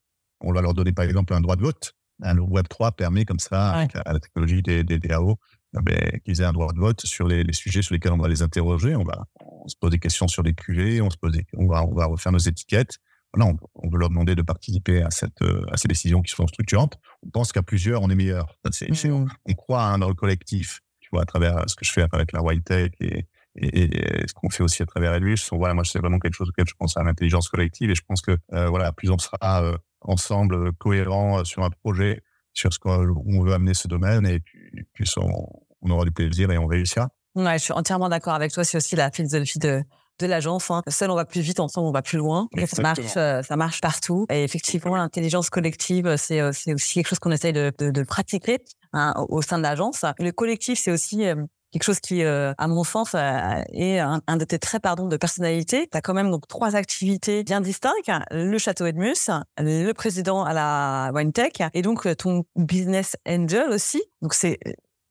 On 0.40 0.52
va 0.52 0.60
leur 0.60 0.74
donner 0.74 0.92
par 0.92 1.04
exemple 1.04 1.34
un 1.34 1.40
droit 1.40 1.56
de 1.56 1.62
vote. 1.62 1.94
Le 2.20 2.40
Web3 2.40 2.94
permet 2.94 3.24
comme 3.24 3.38
ça, 3.38 3.72
à 3.72 4.12
la 4.12 4.20
technologie 4.20 4.62
des, 4.62 4.84
des 4.84 4.98
DAO, 4.98 5.38
euh, 5.76 5.80
ben, 5.82 6.20
qu'ils 6.24 6.40
aient 6.40 6.44
un 6.44 6.52
droit 6.52 6.72
de 6.72 6.78
vote 6.78 7.04
sur 7.04 7.26
les, 7.26 7.42
les, 7.42 7.52
sujets 7.52 7.82
sur 7.82 7.94
lesquels 7.94 8.12
on 8.12 8.18
va 8.18 8.28
les 8.28 8.42
interroger. 8.42 8.94
On 8.94 9.04
va 9.04 9.26
on 9.64 9.68
se 9.68 9.76
pose 9.76 9.90
des 9.90 9.98
questions 9.98 10.28
sur 10.28 10.42
des 10.42 10.54
cuvées, 10.54 11.00
on, 11.00 11.10
se 11.10 11.16
pose 11.16 11.36
on, 11.56 11.66
va, 11.66 11.84
on 11.84 11.94
va 11.94 12.06
refaire 12.06 12.32
nos 12.32 12.38
étiquettes 12.38 12.98
on, 13.42 13.56
on, 13.74 13.88
veut 13.88 13.98
leur 13.98 14.08
demander 14.08 14.34
de 14.34 14.42
participer 14.42 15.02
à, 15.02 15.10
cette, 15.10 15.42
euh, 15.42 15.64
à 15.70 15.76
ces 15.76 15.88
décisions 15.88 16.22
qui 16.22 16.32
sont 16.32 16.46
structurantes. 16.46 16.98
On 17.26 17.30
pense 17.30 17.52
qu'à 17.52 17.62
plusieurs, 17.62 18.02
on 18.02 18.10
est 18.10 18.14
meilleur. 18.14 18.56
Mmh. 18.64 19.26
on, 19.46 19.54
croit 19.54 19.84
hein, 19.84 19.98
dans 19.98 20.08
le 20.08 20.14
collectif, 20.14 20.80
tu 21.00 21.08
vois, 21.12 21.22
à 21.22 21.24
travers 21.24 21.64
ce 21.66 21.74
que 21.74 21.84
je 21.84 21.92
fais 21.92 22.06
avec 22.12 22.32
la 22.32 22.42
White 22.42 22.64
Tech 22.64 22.90
et, 23.00 23.26
et, 23.56 24.26
ce 24.26 24.34
qu'on 24.34 24.50
fait 24.50 24.62
aussi 24.62 24.82
à 24.82 24.86
travers 24.86 25.14
Elwish. 25.14 25.52
Voilà, 25.52 25.74
moi, 25.74 25.84
c'est 25.84 25.98
vraiment 25.98 26.18
quelque 26.18 26.34
chose 26.34 26.48
auquel 26.48 26.66
je 26.68 26.74
pense 26.78 26.96
à 26.96 27.02
l'intelligence 27.02 27.48
collective 27.48 27.90
et 27.90 27.94
je 27.94 28.02
pense 28.06 28.20
que, 28.20 28.36
euh, 28.52 28.68
voilà, 28.68 28.92
plus 28.92 29.10
on 29.10 29.18
sera 29.18 29.62
euh, 29.62 29.76
ensemble 30.00 30.72
cohérents 30.74 31.44
sur 31.44 31.62
un 31.64 31.70
projet, 31.70 32.22
sur 32.52 32.72
ce 32.72 32.78
qu'on 32.78 33.42
veut 33.42 33.52
amener 33.52 33.74
ce 33.74 33.88
domaine 33.88 34.26
et 34.26 34.40
puis, 34.40 34.84
plus 34.92 35.16
on, 35.16 35.48
on, 35.82 35.90
aura 35.90 36.04
du 36.04 36.12
plaisir 36.12 36.50
et 36.50 36.58
on 36.58 36.66
réussira. 36.66 37.08
Ouais, 37.34 37.58
je 37.58 37.64
suis 37.64 37.72
entièrement 37.72 38.08
d'accord 38.08 38.34
avec 38.34 38.52
toi. 38.52 38.62
C'est 38.64 38.76
aussi 38.76 38.94
la 38.94 39.10
philosophie 39.10 39.58
de, 39.58 39.82
de 40.20 40.26
l'agence. 40.26 40.70
Hein. 40.70 40.82
Seul, 40.88 41.10
on 41.10 41.14
va 41.14 41.24
plus 41.24 41.40
vite, 41.40 41.60
ensemble, 41.60 41.88
on 41.88 41.92
va 41.92 42.02
plus 42.02 42.18
loin. 42.18 42.48
ça 42.66 42.82
marche, 42.82 43.00
euh, 43.16 43.42
ça 43.42 43.56
marche 43.56 43.80
partout. 43.80 44.26
Et 44.30 44.44
effectivement, 44.44 44.96
l'intelligence 44.96 45.50
collective, 45.50 46.16
c'est 46.16 46.40
euh, 46.40 46.50
c'est 46.52 46.74
aussi 46.74 46.94
quelque 46.94 47.08
chose 47.08 47.18
qu'on 47.18 47.32
essaye 47.32 47.52
de, 47.52 47.72
de, 47.78 47.90
de 47.90 48.02
pratiquer 48.02 48.58
hein, 48.92 49.14
au 49.28 49.42
sein 49.42 49.58
de 49.58 49.62
l'agence. 49.62 50.04
Le 50.18 50.30
collectif, 50.30 50.80
c'est 50.82 50.90
aussi 50.90 51.26
euh, 51.26 51.34
quelque 51.72 51.82
chose 51.82 52.00
qui, 52.00 52.22
à 52.22 52.68
mon 52.68 52.84
sens, 52.84 53.14
est 53.14 53.98
un, 53.98 54.36
de 54.36 54.44
tes 54.44 54.60
traits 54.60 54.80
pardon, 54.80 55.08
de 55.08 55.16
personnalité. 55.16 55.88
Tu 55.90 55.98
as 55.98 56.00
quand 56.00 56.14
même 56.14 56.30
donc 56.30 56.46
trois 56.46 56.76
activités 56.76 57.42
bien 57.42 57.60
distinctes. 57.60 58.08
Le 58.30 58.58
Château 58.58 58.86
Edmus, 58.86 59.28
le 59.58 59.90
président 59.92 60.44
à 60.44 60.52
la 60.52 61.10
WineTech 61.12 61.64
et 61.74 61.82
donc 61.82 62.06
ton 62.16 62.44
business 62.54 63.16
angel 63.26 63.70
aussi. 63.70 64.00
Donc 64.22 64.34
c'est 64.34 64.60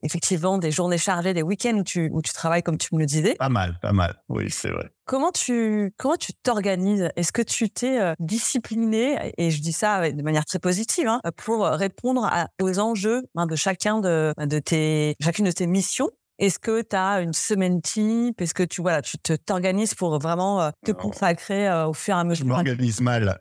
effectivement 0.04 0.58
des 0.58 0.70
journées 0.70 0.98
chargées, 0.98 1.34
des 1.34 1.42
week-ends 1.42 1.76
où 1.76 1.82
tu, 1.82 2.10
où 2.12 2.22
tu 2.22 2.32
travailles 2.32 2.62
comme 2.62 2.78
tu 2.78 2.94
me 2.94 3.00
le 3.00 3.06
disais. 3.06 3.34
Pas 3.34 3.48
mal, 3.48 3.78
pas 3.80 3.92
mal. 3.92 4.14
Oui, 4.28 4.50
c'est 4.50 4.70
vrai. 4.70 4.90
Comment 5.06 5.32
tu 5.32 5.92
comment 5.98 6.16
tu 6.16 6.32
t'organises? 6.34 7.10
Est-ce 7.16 7.32
que 7.32 7.42
tu 7.42 7.70
t'es 7.70 8.00
euh, 8.00 8.14
discipliné 8.20 9.32
et 9.38 9.50
je 9.50 9.60
dis 9.60 9.72
ça 9.72 10.10
de 10.10 10.22
manière 10.22 10.44
très 10.44 10.58
positive 10.58 11.08
hein, 11.08 11.20
pour 11.36 11.64
répondre 11.64 12.30
aux 12.62 12.78
enjeux 12.78 13.22
hein, 13.34 13.46
de 13.46 13.56
chacun 13.56 14.00
de, 14.00 14.32
de 14.38 14.58
tes 14.58 15.16
chacune 15.20 15.46
de 15.46 15.50
tes 15.50 15.66
missions 15.66 16.10
Est-ce 16.38 16.58
que 16.58 16.82
tu 16.82 16.96
as 16.96 17.20
une 17.20 17.34
semaine 17.34 17.82
type? 17.82 18.40
Est-ce 18.40 18.54
que 18.54 18.62
tu 18.62 18.82
voilà, 18.82 19.02
tu 19.02 19.18
te 19.18 19.32
t'organises 19.34 19.94
pour 19.94 20.18
vraiment 20.18 20.70
te 20.84 20.92
consacrer 20.92 21.70
au 21.84 21.92
fur 21.92 22.14
et 22.14 22.18
à 22.20 22.24
mesure? 22.24 22.44
Je 22.44 22.48
m'organise 22.48 23.00
mal. 23.00 23.40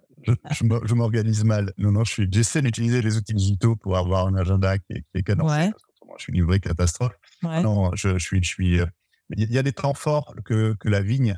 Je, 0.51 0.93
m'organise 0.93 1.43
mal. 1.43 1.73
Non, 1.77 1.91
non, 1.91 2.03
je 2.03 2.11
suis, 2.11 2.27
j'essaie 2.31 2.61
d'utiliser 2.61 3.01
les 3.01 3.17
outils 3.17 3.33
digitaux 3.33 3.75
pour 3.75 3.97
avoir 3.97 4.27
un 4.27 4.35
agenda 4.35 4.77
qui 4.77 4.93
est, 4.93 5.01
qui 5.01 5.17
est 5.17 5.23
cadencé. 5.23 5.55
Ouais. 5.55 5.71
Je 6.17 6.23
suis 6.23 6.33
une 6.33 6.45
vraie 6.45 6.59
catastrophe. 6.59 7.13
Non, 7.43 7.91
je, 7.95 8.17
je, 8.17 8.23
suis, 8.23 8.43
je 8.43 8.47
suis, 8.47 8.79
il 9.35 9.51
y 9.51 9.57
a 9.57 9.63
des 9.63 9.73
temps 9.73 9.93
forts 9.93 10.33
que, 10.45 10.75
que 10.79 10.89
la 10.89 11.01
vigne 11.01 11.37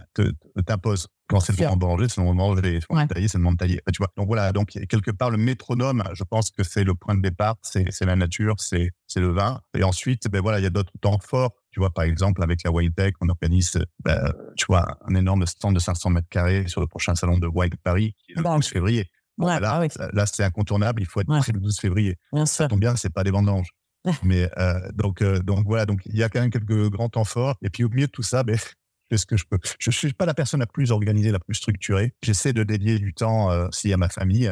t'impose. 0.65 1.07
Quand 1.27 1.39
c'est 1.39 1.57
le 1.57 1.63
moment 1.63 1.75
de 1.75 1.85
manger, 1.85 2.09
c'est 2.09 2.21
le 2.21 2.27
moment 2.27 2.55
de 2.55 2.61
manger. 2.61 2.79
C'est 2.81 2.87
le 2.89 2.93
moment 2.93 3.05
de 3.05 3.13
tailler, 3.13 3.27
c'est 3.27 3.37
le 3.37 3.43
moment 3.43 3.53
de 3.53 3.57
tailler. 3.57 3.81
tu 3.91 3.97
vois. 3.97 4.11
Donc 4.15 4.27
voilà, 4.27 4.51
donc 4.51 4.69
quelque 4.69 5.11
part, 5.11 5.31
le 5.31 5.37
métronome, 5.37 6.03
je 6.13 6.23
pense 6.23 6.51
que 6.51 6.63
c'est 6.63 6.83
le 6.83 6.93
point 6.93 7.15
de 7.15 7.21
départ, 7.21 7.55
c'est 7.61 8.01
la 8.01 8.15
nature, 8.15 8.55
c'est 8.59 8.91
le 9.15 9.31
vin. 9.31 9.61
Et 9.75 9.83
ensuite, 9.83 10.27
ben 10.29 10.41
voilà, 10.41 10.59
il 10.59 10.63
y 10.63 10.67
a 10.67 10.69
d'autres 10.69 10.93
temps 11.01 11.19
forts. 11.19 11.53
Tu 11.71 11.79
vois, 11.79 11.89
par 11.89 12.05
exemple, 12.05 12.41
avec 12.43 12.63
la 12.63 12.71
Wine 12.71 12.93
Tech, 12.93 13.13
on 13.21 13.29
organise, 13.29 13.77
ben, 14.03 14.31
tu 14.55 14.65
vois, 14.67 14.97
un 15.07 15.15
énorme 15.15 15.45
stand 15.45 15.73
de 15.73 15.79
500 15.79 16.09
mètres 16.11 16.29
carrés 16.29 16.67
sur 16.67 16.79
le 16.79 16.87
prochain 16.87 17.15
salon 17.15 17.37
de 17.37 17.47
Wine 17.47 17.71
Paris, 17.83 18.15
qui 18.25 18.31
est 18.31 18.35
le 18.35 18.43
12 18.43 18.51
bah 18.51 18.61
février. 18.61 19.09
là, 19.37 19.59
ah 19.99 20.07
là 20.13 20.25
c'est 20.25 20.43
incontournable, 20.43 21.01
il 21.01 21.05
faut 21.05 21.21
être 21.21 21.27
prêt 21.27 21.51
le 21.51 21.59
12 21.59 21.79
février. 21.79 22.17
Bien 22.31 22.45
ça 22.45 22.67
tombe 22.67 22.79
bien, 22.79 22.95
c'est 22.95 23.09
pas 23.13 23.23
des 23.23 23.31
vendanges. 23.31 23.71
Mais 24.23 24.49
euh, 24.57 24.91
donc, 24.93 25.21
euh, 25.21 25.39
donc 25.39 25.65
voilà, 25.65 25.85
donc 25.85 26.01
il 26.05 26.15
y 26.15 26.23
a 26.23 26.29
quand 26.29 26.41
même 26.41 26.51
quelques 26.51 26.89
grands 26.89 27.09
temps 27.09 27.23
forts. 27.23 27.55
Et 27.61 27.69
puis 27.69 27.83
au 27.83 27.89
milieu 27.89 28.07
de 28.07 28.11
tout 28.11 28.23
ça, 28.23 28.43
ben, 28.43 28.57
fais 29.09 29.17
ce 29.17 29.25
que 29.25 29.37
je 29.37 29.45
peux? 29.45 29.59
Je 29.79 29.91
suis 29.91 30.13
pas 30.13 30.25
la 30.25 30.33
personne 30.33 30.59
la 30.59 30.67
plus 30.67 30.91
organisée, 30.91 31.31
la 31.31 31.39
plus 31.39 31.55
structurée. 31.55 32.13
J'essaie 32.23 32.53
de 32.53 32.63
dédier 32.63 32.99
du 32.99 33.13
temps 33.13 33.51
euh, 33.51 33.67
aussi 33.67 33.91
à 33.93 33.97
ma 33.97 34.09
famille. 34.09 34.51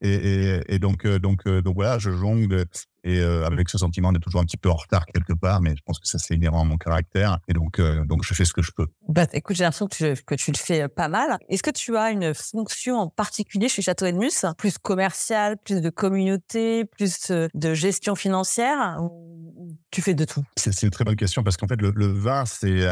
Et, 0.00 0.14
et, 0.14 0.74
et, 0.74 0.78
donc, 0.78 1.06
euh, 1.06 1.18
donc, 1.18 1.46
euh, 1.46 1.62
donc 1.62 1.74
voilà, 1.74 1.98
je 1.98 2.10
jongle 2.10 2.66
et 3.04 3.18
euh, 3.20 3.46
avec 3.46 3.68
ce 3.68 3.78
sentiment 3.78 4.12
d'être 4.12 4.22
toujours 4.22 4.40
un 4.40 4.44
petit 4.44 4.56
peu 4.56 4.70
en 4.70 4.74
retard 4.74 5.06
quelque 5.06 5.32
part, 5.32 5.60
mais 5.60 5.74
je 5.76 5.82
pense 5.84 5.98
que 5.98 6.06
ça 6.06 6.18
c'est 6.18 6.34
inhérent 6.34 6.60
à 6.60 6.64
mon 6.64 6.76
caractère. 6.76 7.38
Et 7.48 7.52
donc, 7.52 7.80
donc 7.80 8.24
je 8.24 8.34
fais 8.34 8.44
ce 8.44 8.52
que 8.52 8.62
je 8.62 8.72
peux. 8.72 8.86
Bah, 9.08 9.26
écoute, 9.32 9.56
j'ai 9.56 9.64
l'impression 9.64 9.88
que 9.88 10.14
tu, 10.14 10.22
que 10.24 10.34
tu 10.34 10.52
le 10.52 10.56
fais 10.56 10.88
pas 10.88 11.08
mal. 11.08 11.38
Est-ce 11.48 11.62
que 11.62 11.70
tu 11.70 11.96
as 11.96 12.10
une 12.10 12.34
fonction 12.34 12.96
en 12.96 13.08
particulier 13.08 13.68
chez 13.68 13.82
Château 13.82 14.06
Edmus, 14.06 14.44
plus 14.56 14.78
commerciale, 14.78 15.56
plus 15.64 15.80
de 15.80 15.90
communauté, 15.90 16.84
plus 16.84 17.30
de 17.30 17.74
gestion 17.74 18.14
financière, 18.14 18.98
ou 19.00 19.76
tu 19.90 20.02
fais 20.02 20.14
de 20.14 20.24
tout? 20.24 20.42
C'est 20.56 20.82
une 20.82 20.90
très 20.90 21.04
bonne 21.04 21.16
question 21.16 21.42
parce 21.42 21.56
qu'en 21.56 21.68
fait, 21.68 21.80
le, 21.80 21.92
le 21.94 22.06
vin, 22.06 22.44
c'est 22.46 22.86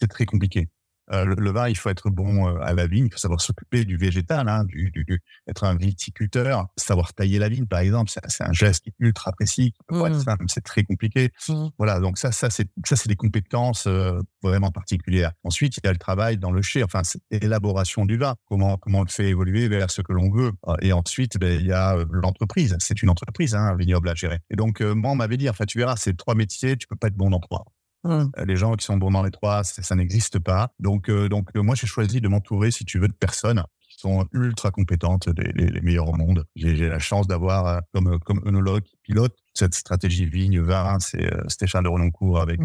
c'est 0.00 0.08
très 0.08 0.26
compliqué. 0.26 0.68
Euh, 1.12 1.24
le, 1.24 1.50
vin, 1.50 1.68
il 1.68 1.76
faut 1.76 1.88
être 1.88 2.10
bon 2.10 2.48
euh, 2.48 2.58
à 2.62 2.74
la 2.74 2.86
vigne, 2.86 3.06
il 3.06 3.12
faut 3.12 3.18
savoir 3.18 3.40
s'occuper 3.40 3.84
du 3.84 3.96
végétal, 3.96 4.48
hein, 4.48 4.64
du, 4.64 4.90
du, 4.90 5.22
être 5.48 5.64
un 5.64 5.76
viticulteur, 5.76 6.66
savoir 6.76 7.14
tailler 7.14 7.38
la 7.38 7.48
vigne, 7.48 7.66
par 7.66 7.80
exemple, 7.80 8.10
c'est 8.10 8.44
un 8.44 8.52
geste 8.52 8.86
ultra 8.98 9.32
précis, 9.32 9.74
mmh. 9.90 10.46
c'est 10.48 10.64
très 10.64 10.82
compliqué. 10.82 11.30
Mmh. 11.48 11.66
Voilà, 11.78 12.00
donc 12.00 12.18
ça, 12.18 12.32
ça 12.32 12.50
c'est 12.50 12.68
ça, 12.84 12.96
c'est 12.96 13.08
des 13.08 13.16
compétences 13.16 13.86
euh, 13.86 14.20
vraiment 14.42 14.70
particulières. 14.70 15.32
Ensuite, 15.44 15.76
il 15.76 15.80
y 15.84 15.88
a 15.88 15.92
le 15.92 15.98
travail 15.98 16.38
dans 16.38 16.50
le 16.50 16.62
chai, 16.62 16.82
enfin, 16.82 17.02
l'élaboration 17.30 18.04
du 18.04 18.16
vin, 18.16 18.34
comment 18.46 18.76
comment 18.76 19.00
on 19.00 19.04
le 19.04 19.08
fait 19.08 19.28
évoluer 19.28 19.68
vers 19.68 19.90
ce 19.90 20.02
que 20.02 20.12
l'on 20.12 20.30
veut. 20.30 20.52
Et 20.80 20.92
ensuite, 20.92 21.38
ben, 21.38 21.60
il 21.60 21.66
y 21.66 21.72
a 21.72 21.96
l'entreprise. 22.10 22.76
C'est 22.80 23.02
une 23.02 23.10
entreprise, 23.10 23.54
hein, 23.54 23.68
un 23.72 23.76
vignoble 23.76 24.08
à 24.08 24.14
gérer. 24.14 24.40
Et 24.50 24.56
donc, 24.56 24.80
moi, 24.80 25.12
on 25.12 25.16
m'avait 25.16 25.36
dit, 25.36 25.48
enfin, 25.48 25.64
tu 25.64 25.78
verras, 25.78 25.96
c'est 25.96 26.16
trois 26.16 26.34
métiers, 26.34 26.76
tu 26.76 26.86
peux 26.86 26.96
pas 26.96 27.08
être 27.08 27.16
bon 27.16 27.30
dans 27.30 27.40
trois. 27.40 27.64
Mmh. 28.06 28.30
Euh, 28.38 28.44
les 28.44 28.56
gens 28.56 28.74
qui 28.74 28.84
sont 28.84 28.96
bons 28.96 29.10
dans 29.10 29.22
les 29.22 29.30
trois, 29.30 29.64
ça 29.64 29.94
n'existe 29.94 30.38
pas. 30.38 30.72
Donc, 30.78 31.08
euh, 31.08 31.28
donc 31.28 31.48
euh, 31.56 31.62
moi, 31.62 31.74
j'ai 31.74 31.86
choisi 31.86 32.20
de 32.20 32.28
m'entourer, 32.28 32.70
si 32.70 32.84
tu 32.84 32.98
veux, 32.98 33.08
de 33.08 33.12
personnes 33.12 33.62
qui 33.80 33.98
sont 33.98 34.26
ultra 34.32 34.70
compétentes, 34.70 35.28
les, 35.36 35.70
les, 35.70 35.80
meilleures 35.80 36.08
au 36.08 36.12
monde. 36.12 36.44
J'ai 36.54 36.88
la 36.88 36.98
chance 36.98 37.26
d'avoir 37.26 37.82
comme, 37.92 38.18
comme 38.20 38.42
œnologue 38.46 38.82
qui 38.82 38.96
pilote 39.02 39.34
cette 39.54 39.74
stratégie 39.74 40.26
vigne-vin, 40.26 40.98
c'est 41.00 41.30
Stéphane 41.48 41.84
de 41.84 41.88
Renoncourt 41.88 42.40
avec 42.40 42.60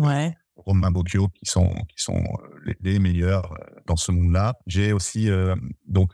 Romain 0.58 0.92
Bocchio 0.92 1.30
qui 1.30 1.46
sont, 1.46 1.74
qui 1.88 2.04
sont 2.04 2.22
les, 2.82 3.00
meilleurs 3.00 3.56
dans 3.88 3.96
ce 3.96 4.12
monde-là. 4.12 4.56
J'ai 4.68 4.92
aussi 4.92 5.30
donc 5.88 6.12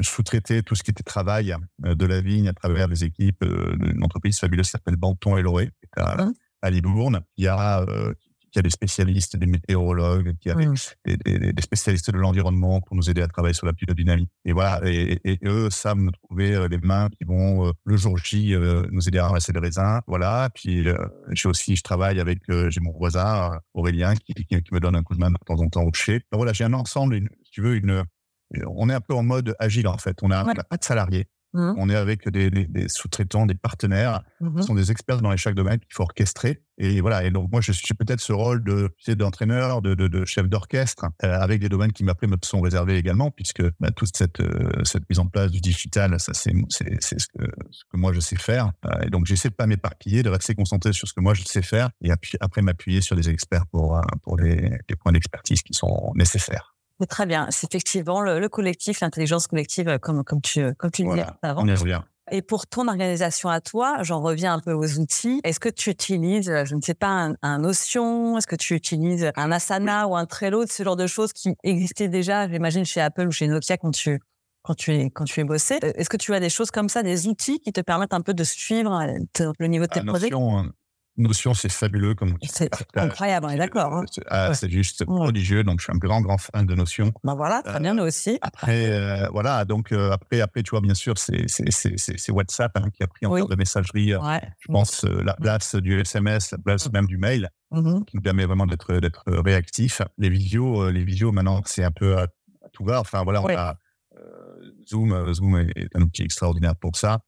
sous-traité 0.00 0.64
tout 0.64 0.74
ce 0.74 0.82
qui 0.82 0.90
était 0.90 1.04
travail 1.04 1.54
de 1.78 2.06
la 2.06 2.20
vigne 2.20 2.48
à 2.48 2.52
travers 2.52 2.88
les 2.88 3.04
équipes 3.04 3.44
d'une 3.44 4.02
entreprise 4.02 4.40
fabuleuse 4.40 4.66
qui 4.66 4.72
s'appelle 4.72 4.96
Banton 4.96 5.36
et 5.36 5.42
Loré, 5.42 5.70
à, 5.96 6.24
mmh. 6.24 6.34
à 6.62 6.70
Libourne. 6.70 7.20
Il 7.36 7.44
y 7.44 7.48
a 7.48 7.86
y 8.58 8.60
a 8.60 8.62
des 8.62 8.70
spécialistes, 8.70 9.36
des 9.36 9.46
météorologues, 9.46 10.34
qui 10.40 10.50
a 10.50 10.54
des, 10.54 11.52
spécialistes 11.60 12.10
de 12.10 12.18
l'environnement 12.18 12.80
pour 12.80 12.96
nous 12.96 13.08
aider 13.10 13.22
à 13.22 13.28
travailler 13.28 13.54
sur 13.54 13.66
la 13.66 13.72
biodynamie. 13.72 14.28
Et 14.44 14.52
voilà, 14.52 14.80
et, 14.84 15.38
eux 15.44 15.70
savent 15.70 15.98
nous 15.98 16.10
trouver 16.10 16.54
euh, 16.54 16.68
les 16.68 16.78
mains 16.78 17.08
qui 17.10 17.24
vont 17.24 17.68
euh, 17.68 17.72
le 17.84 17.96
jour 17.96 18.18
J 18.18 18.54
euh, 18.54 18.86
nous 18.90 19.08
aider 19.08 19.18
à 19.18 19.26
ramasser 19.26 19.52
les 19.52 19.60
raisins. 19.60 20.00
Voilà, 20.06 20.50
puis 20.54 20.86
j'ai 21.32 21.48
aussi, 21.48 21.76
je 21.76 21.82
travaille 21.82 22.20
avec, 22.20 22.40
j'ai 22.48 22.80
mon 22.80 22.92
voisin 22.92 23.58
Aurélien 23.74 24.14
qui, 24.14 24.34
qui, 24.34 24.62
me 24.72 24.80
donne 24.80 24.96
un 24.96 25.02
coup 25.02 25.14
de 25.14 25.20
main 25.20 25.30
de 25.30 25.36
temps 25.46 25.60
en 25.60 25.68
temps 25.68 25.84
au 25.84 25.92
chez. 25.92 26.20
voilà, 26.32 26.52
j'ai 26.52 26.64
un 26.64 26.72
ensemble, 26.72 27.20
si 27.44 27.50
tu 27.50 27.62
veux, 27.62 27.76
une, 27.76 28.04
on 28.66 28.88
est 28.88 28.94
un 28.94 29.00
peu 29.00 29.14
en 29.14 29.22
mode 29.22 29.54
agile 29.58 29.88
en 29.88 29.98
fait. 29.98 30.16
On 30.22 30.28
n'a 30.28 30.44
pas 30.44 30.76
de 30.76 30.84
salariés. 30.84 31.26
Mmh. 31.54 31.72
On 31.78 31.88
est 31.88 31.96
avec 31.96 32.28
des, 32.28 32.88
sous-traitants, 32.88 33.46
des 33.46 33.54
partenaires, 33.54 34.22
mmh 34.40 34.60
qui 34.60 34.66
sont 34.66 34.74
des 34.74 34.90
experts 34.90 35.22
dans 35.22 35.30
les 35.30 35.36
chaque 35.36 35.54
domaine 35.54 35.78
qu'il 35.78 35.92
faut 35.92 36.02
orchestrer. 36.02 36.62
Et 36.78 37.00
voilà. 37.00 37.24
Et 37.24 37.30
donc 37.30 37.50
moi, 37.50 37.60
je 37.60 37.72
suis 37.72 37.94
peut-être 37.94 38.20
ce 38.20 38.32
rôle 38.32 38.62
de 38.62 38.90
d'entraîneur, 39.14 39.82
de, 39.82 39.94
de, 39.94 40.24
chef 40.24 40.48
d'orchestre, 40.48 41.06
euh, 41.24 41.38
avec 41.40 41.60
des 41.60 41.68
domaines 41.68 41.92
qui 41.92 42.04
m'après 42.04 42.26
me 42.26 42.36
sont 42.42 42.60
réservés 42.60 42.96
également, 42.96 43.30
puisque 43.30 43.62
bah, 43.80 43.90
toute 43.90 44.16
cette 44.16 44.40
euh, 44.40 44.84
cette 44.84 45.08
mise 45.08 45.18
en 45.18 45.26
place 45.26 45.50
du 45.50 45.60
digital, 45.60 46.18
ça 46.20 46.34
c'est 46.34 46.52
c'est 46.68 47.00
ce 47.00 47.26
que 47.26 47.44
ce 47.70 47.84
que 47.90 47.96
moi 47.96 48.12
je 48.12 48.20
sais 48.20 48.36
faire. 48.36 48.72
Euh, 48.84 49.06
et 49.06 49.10
donc 49.10 49.26
j'essaie 49.26 49.48
de 49.48 49.54
pas 49.54 49.66
m'éparpiller, 49.66 50.22
de 50.22 50.30
rester 50.30 50.54
concentré 50.54 50.92
sur 50.92 51.08
ce 51.08 51.14
que 51.14 51.20
moi 51.20 51.34
je 51.34 51.42
sais 51.42 51.62
faire, 51.62 51.90
et 52.02 52.10
après 52.40 52.62
m'appuyer 52.62 53.00
sur 53.00 53.16
des 53.16 53.28
experts 53.28 53.66
pour 53.66 54.00
pour 54.22 54.36
les, 54.36 54.78
les 54.88 54.96
points 54.96 55.12
d'expertise 55.12 55.62
qui 55.62 55.74
sont 55.74 56.12
nécessaires. 56.14 56.77
Très 57.06 57.26
bien. 57.26 57.46
C'est 57.50 57.72
effectivement 57.72 58.20
le, 58.20 58.48
collectif, 58.48 59.00
l'intelligence 59.00 59.46
collective, 59.46 59.88
euh, 59.88 59.98
comme, 59.98 60.24
comme 60.24 60.40
tu, 60.40 60.74
comme 60.74 60.90
tu 60.90 61.04
disais 61.04 61.24
avant. 61.42 61.62
On 61.62 61.66
y 61.66 61.74
revient. 61.74 62.00
Et 62.30 62.42
pour 62.42 62.66
ton 62.66 62.88
organisation 62.88 63.48
à 63.48 63.60
toi, 63.60 64.02
j'en 64.02 64.20
reviens 64.20 64.54
un 64.54 64.60
peu 64.60 64.72
aux 64.72 64.98
outils. 64.98 65.40
Est-ce 65.44 65.60
que 65.60 65.68
tu 65.68 65.90
utilises, 65.90 66.52
je 66.64 66.74
ne 66.74 66.80
sais 66.80 66.94
pas, 66.94 67.32
un, 67.40 67.58
Notion? 67.58 68.36
Est-ce 68.36 68.46
que 68.46 68.56
tu 68.56 68.74
utilises 68.74 69.30
un 69.36 69.50
Asana 69.50 70.06
ou 70.06 70.16
un 70.16 70.26
Trello, 70.26 70.66
ce 70.66 70.82
genre 70.82 70.96
de 70.96 71.06
choses 71.06 71.32
qui 71.32 71.54
existaient 71.62 72.08
déjà, 72.08 72.48
j'imagine, 72.48 72.84
chez 72.84 73.00
Apple 73.00 73.28
ou 73.28 73.30
chez 73.30 73.46
Nokia 73.46 73.78
quand 73.78 73.92
tu, 73.92 74.20
quand 74.62 74.74
tu 74.74 74.92
es, 74.92 75.10
quand 75.10 75.24
tu 75.24 75.40
es 75.40 75.44
bossé. 75.44 75.78
Est-ce 75.80 76.10
que 76.10 76.16
tu 76.16 76.34
as 76.34 76.40
des 76.40 76.50
choses 76.50 76.70
comme 76.70 76.88
ça, 76.88 77.02
des 77.02 77.28
outils 77.28 77.60
qui 77.60 77.72
te 77.72 77.80
permettent 77.80 78.14
un 78.14 78.20
peu 78.20 78.34
de 78.34 78.44
suivre 78.44 78.92
euh, 78.92 79.52
le 79.58 79.66
niveau 79.66 79.86
de 79.86 79.90
tes 79.90 80.02
projets? 80.02 80.28
Notion, 80.28 80.70
c'est 81.54 81.70
fabuleux. 81.70 82.14
comme 82.14 82.36
C'est 82.42 82.70
incroyable, 82.94 83.46
on 83.46 83.50
est 83.50 83.56
d'accord. 83.56 83.94
Hein. 83.94 84.04
Ah, 84.28 84.54
c'est 84.54 84.70
juste 84.70 85.04
prodigieux. 85.04 85.64
Donc, 85.64 85.80
je 85.80 85.84
suis 85.84 85.92
un 85.92 85.98
grand, 85.98 86.20
grand 86.20 86.38
fan 86.38 86.66
de 86.66 86.74
Notion. 86.74 87.12
Ben 87.24 87.34
voilà, 87.34 87.62
très 87.62 87.80
bien, 87.80 87.94
nous 87.94 88.04
aussi. 88.04 88.38
Après, 88.40 88.90
euh, 88.90 89.28
voilà. 89.32 89.64
Donc, 89.64 89.92
euh, 89.92 90.12
après, 90.12 90.40
après, 90.40 90.62
tu 90.62 90.70
vois, 90.70 90.80
bien 90.80 90.94
sûr, 90.94 91.14
c'est 91.18 92.30
WhatsApp 92.30 92.76
hein, 92.76 92.90
qui 92.90 93.02
a 93.02 93.06
pris 93.06 93.26
en 93.26 93.32
oui. 93.32 93.46
de 93.46 93.54
messagerie. 93.56 94.14
Euh, 94.14 94.20
je 94.58 94.72
pense 94.72 95.04
la 95.04 95.34
place 95.34 95.74
du 95.74 96.00
SMS, 96.00 96.52
la 96.52 96.58
place 96.58 96.90
même 96.92 97.06
du 97.06 97.18
mail, 97.18 97.50
mmh 97.70 98.04
qui 98.06 98.16
nous 98.16 98.22
permet 98.22 98.44
vraiment 98.44 98.66
d'être 98.66 98.94
réactif. 99.26 100.02
Les 100.18 100.30
visios, 100.30 100.90
les 100.90 101.04
visios, 101.04 101.32
maintenant, 101.32 101.62
c'est 101.66 101.84
un 101.84 101.90
peu 101.90 102.18
à, 102.18 102.26
tout 102.72 102.84
va. 102.84 103.00
Enfin, 103.00 103.24
voilà, 103.24 103.42
on 103.42 103.48
a 103.48 103.76
Zoom. 104.88 105.32
Zoom 105.32 105.58
est, 105.58 105.94
un 105.94 106.02
outil 106.02 106.22
extraordinaire 106.22 106.76
pour 106.76 106.96
ça. 106.96 107.20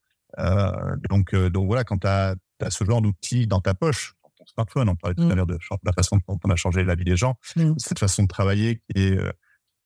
donc, 1.08 1.34
donc 1.34 1.66
voilà, 1.66 1.84
quand 1.84 1.98
tu 1.98 2.06
as 2.06 2.34
tu 2.60 2.66
as 2.66 2.70
ce 2.70 2.84
genre 2.84 3.02
d'outil 3.02 3.46
dans 3.46 3.60
ta 3.60 3.74
poche, 3.74 4.14
dans 4.22 4.30
ton 4.36 4.46
smartphone. 4.46 4.88
On 4.88 4.96
parlait 4.96 5.14
tout 5.14 5.22
à 5.22 5.26
mmh. 5.26 5.34
l'heure 5.34 5.46
de, 5.46 5.58
la 5.84 5.92
façon 5.92 6.18
dont 6.28 6.38
on 6.44 6.50
a 6.50 6.56
changé 6.56 6.84
la 6.84 6.94
vie 6.94 7.04
des 7.04 7.16
gens. 7.16 7.36
Mmh. 7.56 7.72
Cette 7.78 7.98
façon 7.98 8.24
de 8.24 8.28
travailler 8.28 8.76
qui 8.76 9.02
est, 9.02 9.18
euh, 9.18 9.32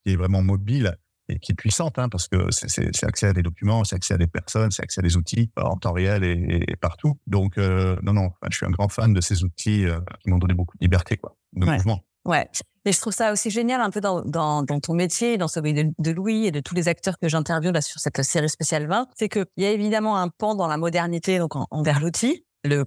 qui 0.04 0.12
est 0.12 0.16
vraiment 0.16 0.42
mobile 0.42 0.96
et 1.28 1.38
qui 1.38 1.52
est 1.52 1.54
puissante, 1.54 1.98
hein, 1.98 2.08
parce 2.08 2.28
que 2.28 2.50
c'est 2.50 3.04
accès 3.04 3.28
à 3.28 3.32
des 3.32 3.42
documents, 3.42 3.84
c'est 3.84 3.96
accès 3.96 4.14
à 4.14 4.18
des 4.18 4.26
personnes, 4.26 4.70
c'est 4.70 4.82
accès 4.82 5.00
à 5.00 5.02
des 5.02 5.16
outils 5.16 5.50
en 5.56 5.76
temps 5.76 5.92
réel 5.92 6.22
et, 6.22 6.76
partout. 6.76 7.18
Donc, 7.26 7.56
euh, 7.56 7.96
non, 8.02 8.12
non, 8.12 8.30
je 8.50 8.56
suis 8.56 8.66
un 8.66 8.70
grand 8.70 8.88
fan 8.88 9.14
de 9.14 9.20
ces 9.20 9.42
outils 9.42 9.86
euh, 9.86 9.98
qui 10.22 10.30
m'ont 10.30 10.38
donné 10.38 10.54
beaucoup 10.54 10.76
de 10.76 10.84
liberté, 10.84 11.16
quoi, 11.16 11.34
de 11.54 11.64
mouvement. 11.64 12.04
Ouais. 12.26 12.48
Et 12.86 12.92
je 12.92 13.00
trouve 13.00 13.12
ça 13.12 13.32
aussi 13.32 13.50
génial 13.50 13.80
un 13.80 13.90
peu 13.90 14.00
dans, 14.00 14.22
dans, 14.22 14.62
dans 14.62 14.80
ton 14.80 14.94
métier, 14.94 15.38
dans 15.38 15.48
celui 15.48 15.72
de, 15.72 15.90
de, 15.98 16.10
Louis 16.10 16.46
et 16.46 16.50
de 16.50 16.60
tous 16.60 16.74
les 16.74 16.88
acteurs 16.88 17.18
que 17.18 17.28
j'interviewe 17.28 17.72
là 17.72 17.80
sur 17.80 18.00
cette 18.00 18.22
série 18.22 18.48
spéciale 18.48 18.86
20, 18.86 19.08
c'est 19.14 19.28
qu'il 19.28 19.46
y 19.56 19.64
a 19.64 19.70
évidemment 19.70 20.18
un 20.18 20.28
pan 20.28 20.54
dans 20.54 20.66
la 20.66 20.76
modernité, 20.76 21.38
donc 21.38 21.52
envers 21.70 22.00
l'outil, 22.00 22.44
le, 22.64 22.84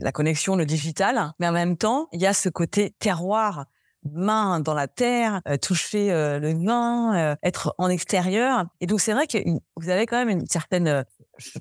la 0.00 0.12
connexion, 0.12 0.56
le 0.56 0.66
digital, 0.66 1.32
mais 1.38 1.48
en 1.48 1.52
même 1.52 1.76
temps, 1.76 2.08
il 2.12 2.20
y 2.20 2.26
a 2.26 2.32
ce 2.32 2.48
côté 2.48 2.94
terroir, 2.98 3.66
main 4.12 4.60
dans 4.60 4.74
la 4.74 4.88
terre, 4.88 5.40
euh, 5.48 5.56
toucher 5.56 6.12
euh, 6.12 6.38
le 6.38 6.54
vin, 6.54 7.16
euh, 7.16 7.36
être 7.42 7.74
en 7.78 7.88
extérieur. 7.88 8.64
Et 8.80 8.86
donc 8.86 9.00
c'est 9.00 9.12
vrai 9.12 9.26
que 9.26 9.38
vous 9.76 9.88
avez 9.88 10.06
quand 10.06 10.16
même 10.16 10.28
une 10.28 10.46
certaine, 10.46 11.04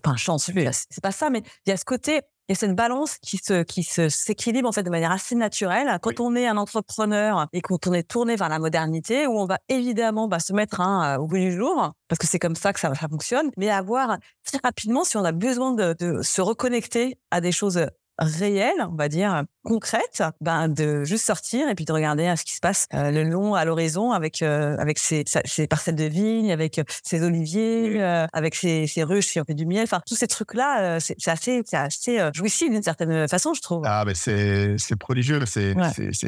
pas 0.04 0.16
chance, 0.16 0.50
c'est 0.90 1.04
pas 1.04 1.12
ça, 1.12 1.30
mais 1.30 1.42
il 1.66 1.70
y 1.70 1.74
a 1.74 1.78
ce 1.78 1.86
côté 1.86 2.22
il 2.48 2.54
y 2.54 2.54
a 2.54 2.56
cette 2.56 2.76
balance 2.76 3.18
qui 3.22 3.38
se 3.38 3.64
qui 3.64 3.84
se 3.84 4.10
s'équilibre 4.10 4.70
en 4.70 4.72
fait 4.72 4.84
de 4.84 4.90
manière 4.90 5.12
assez 5.12 5.36
naturelle. 5.36 6.00
Quand 6.02 6.20
on 6.20 6.36
est 6.36 6.48
un 6.48 6.58
entrepreneur 6.58 7.48
et 7.52 7.62
quand 7.62 7.88
on 7.88 7.94
est 7.94 8.08
tourné 8.08 8.36
vers 8.36 8.50
la 8.50 8.60
modernité 8.60 9.28
où 9.28 9.38
on 9.38 9.46
va 9.46 9.60
évidemment 9.68 10.28
bah, 10.28 10.40
se 10.40 10.54
mettre 10.54 10.80
hein, 10.80 11.18
au 11.18 11.28
bout 11.28 11.38
du 11.38 11.52
jour 11.52 11.92
parce 12.08 12.20
que 12.20 12.28
c'est 12.28 12.40
comme 12.40 12.56
ça 12.56 12.74
que 12.74 12.80
ça, 12.80 12.94
ça 12.96 13.08
fonctionne 13.10 13.52
mais 13.58 13.70
avoir 13.70 14.18
très 14.46 14.60
rapidement 14.64 15.04
si 15.04 15.18
on 15.18 15.26
a 15.26 15.32
besoin 15.32 15.74
de, 15.74 15.94
de 16.00 16.22
se 16.22 16.42
reconnecter 16.42 17.18
à 17.32 17.42
des 17.42 17.52
choses 17.52 17.88
réelle, 18.20 18.88
on 18.92 18.96
va 18.96 19.10
dire 19.10 19.44
concrète, 19.64 20.24
ben 20.42 20.70
de 20.70 21.04
juste 21.04 21.26
sortir 21.26 21.70
et 21.70 21.76
puis 21.76 21.86
de 21.86 21.92
regarder 21.92 22.34
ce 22.38 22.46
qui 22.46 22.54
se 22.54 22.60
passe 22.60 22.88
le 22.94 23.24
long 23.24 23.54
à 23.54 23.66
l'horizon 23.66 24.12
avec 24.12 24.42
avec 24.42 24.98
ses, 24.98 25.24
ses, 25.46 25.68
parcelles 25.68 25.96
de 25.96 26.06
vignes, 26.06 26.52
avec 26.52 26.82
ses 27.04 27.24
oliviers, 27.24 28.02
avec 28.02 28.56
ses, 28.56 28.88
ses 28.88 29.04
ruches 29.04 29.28
si 29.28 29.40
on 29.40 29.44
fait 29.44 29.54
du 29.54 29.66
miel. 29.66 29.84
Enfin, 29.84 30.02
tous 30.08 30.16
ces 30.16 30.28
trucs 30.28 30.54
là, 30.54 31.00
c'est 31.00 31.28
assez 31.28 31.62
c'est 31.66 31.78
assez 31.78 32.30
jouissif 32.34 32.70
d'une 32.70 32.84
certaine 32.84 33.28
façon, 33.28 33.54
je 33.54 33.62
trouve. 33.62 33.84
Ah, 33.86 34.04
mais 34.06 34.16
c'est 34.16 34.78
c'est 34.78 34.96
prodigieux. 34.96 35.46
C'est 35.46 35.76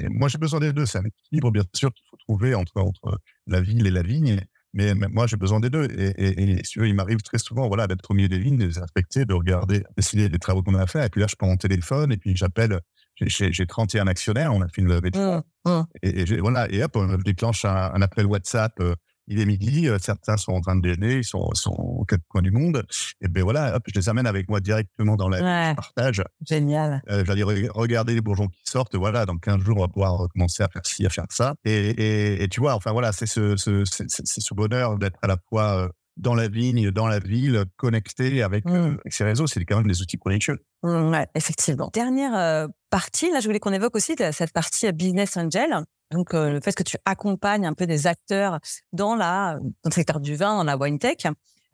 moi 0.09 0.27
j'ai 0.27 0.37
besoin 0.37 0.59
des 0.59 0.73
deux. 0.73 0.85
C'est 0.85 0.99
un 0.99 1.03
équilibre 1.05 1.51
bien 1.51 1.63
sûr 1.73 1.91
qu'il 1.93 2.03
faut 2.09 2.17
trouver 2.17 2.55
entre 2.55 2.77
entre 2.77 3.19
la 3.47 3.61
ville 3.61 3.87
et 3.87 3.91
la 3.91 4.01
vigne. 4.03 4.41
Mais, 4.73 4.93
moi, 4.93 5.25
j'ai 5.27 5.37
besoin 5.37 5.59
des 5.59 5.69
deux. 5.69 5.85
Et, 5.85 6.09
et, 6.17 6.53
et 6.59 6.61
il 6.75 6.93
m'arrive 6.93 7.21
très 7.21 7.39
souvent 7.39 7.67
voilà, 7.67 7.87
d'être 7.87 8.09
au 8.11 8.13
milieu 8.13 8.29
des 8.29 8.37
lignes, 8.37 8.57
de 8.57 8.65
les 8.65 8.77
inspecter, 8.77 9.25
de 9.25 9.33
regarder, 9.33 9.83
décider 9.97 10.29
des 10.29 10.39
travaux 10.39 10.61
qu'on 10.61 10.75
a 10.75 10.81
à 10.81 10.87
faire. 10.87 11.03
Et 11.03 11.09
puis 11.09 11.21
là, 11.21 11.27
je 11.27 11.35
prends 11.35 11.47
mon 11.47 11.57
téléphone 11.57 12.11
et 12.11 12.17
puis 12.17 12.35
j'appelle. 12.35 12.79
J'ai 13.21 13.67
31 13.67 14.07
actionnaires, 14.07 14.53
on 14.53 14.61
a 14.61 14.67
fait 14.69 14.81
une 14.81 14.87
levée 14.87 15.11
de 15.11 15.17
fonds. 15.17 15.43
Mmh, 15.65 15.69
mmh. 15.69 15.85
Et, 16.03 16.39
voilà, 16.39 16.71
et 16.71 16.81
hop, 16.81 16.95
on 16.95 17.17
déclenche 17.17 17.65
un, 17.65 17.91
un 17.93 18.01
appel 18.01 18.25
WhatsApp 18.25 18.71
euh, 18.79 18.95
il 19.29 19.39
est 19.39 19.45
midi, 19.45 19.87
euh, 19.87 19.97
certains 19.99 20.37
sont 20.37 20.53
en 20.53 20.61
train 20.61 20.75
de 20.75 20.81
déjeuner, 20.81 21.17
ils 21.17 21.23
sont, 21.23 21.49
sont 21.53 21.71
aux 21.71 22.03
quatre 22.03 22.23
coins 22.27 22.41
du 22.41 22.51
monde. 22.51 22.83
Et 23.21 23.27
ben 23.27 23.43
voilà, 23.43 23.75
hop, 23.75 23.83
je 23.87 23.97
les 23.97 24.09
amène 24.09 24.25
avec 24.25 24.49
moi 24.49 24.59
directement 24.59 25.15
dans 25.15 25.29
la 25.29 25.75
partage. 25.75 26.23
Génial. 26.45 27.01
Euh, 27.09 27.23
J'allais 27.25 27.43
regarder 27.43 28.15
les 28.15 28.21
bourgeons 28.21 28.47
qui 28.47 28.61
sortent. 28.63 28.95
Voilà, 28.95 29.25
dans 29.25 29.37
15 29.37 29.61
jours, 29.61 29.77
on 29.77 29.81
va 29.81 29.87
pouvoir 29.87 30.27
commencer 30.29 30.63
à 30.63 30.67
faire 30.67 30.81
ci, 30.83 31.05
à 31.05 31.09
faire 31.09 31.25
ça. 31.29 31.53
Et, 31.63 32.43
et, 32.43 32.47
tu 32.49 32.59
vois, 32.59 32.73
enfin 32.73 32.91
voilà, 32.91 33.11
c'est 33.11 33.27
ce, 33.27 33.55
ce, 33.55 33.83
ce 33.85 34.53
bonheur 34.53 34.97
d'être 34.97 35.19
à 35.21 35.27
la 35.27 35.37
fois 35.47 35.83
euh, 35.83 35.89
dans 36.17 36.33
la 36.33 36.47
vigne, 36.47 36.89
dans 36.89 37.07
la 37.07 37.19
ville, 37.19 37.65
connecté 37.77 38.41
avec, 38.41 38.65
mmh. 38.65 38.75
euh, 38.75 38.97
avec 38.99 39.13
ces 39.13 39.23
réseaux. 39.23 39.45
C'est 39.45 39.63
quand 39.63 39.77
même 39.77 39.87
des 39.87 40.01
outils 40.01 40.17
précieux. 40.17 40.57
Mmh, 40.81 41.11
ouais, 41.11 41.27
effectivement. 41.35 41.91
Dernière 41.93 42.67
partie, 42.89 43.31
là, 43.31 43.41
je 43.41 43.45
voulais 43.45 43.59
qu'on 43.59 43.73
évoque 43.73 43.95
aussi 43.95 44.15
cette 44.31 44.53
partie 44.53 44.91
Business 44.91 45.37
Angel. 45.37 45.83
Donc, 46.11 46.33
euh, 46.33 46.51
le 46.51 46.61
fait 46.61 46.73
que 46.73 46.83
tu 46.83 46.97
accompagnes 47.05 47.65
un 47.65 47.73
peu 47.73 47.85
des 47.85 48.07
acteurs 48.07 48.59
dans, 48.93 49.15
la, 49.15 49.59
dans 49.59 49.89
le 49.89 49.91
secteur 49.91 50.19
du 50.19 50.35
vin, 50.35 50.57
dans 50.57 50.63
la 50.63 50.77
wine 50.77 50.99
tech, 50.99 51.17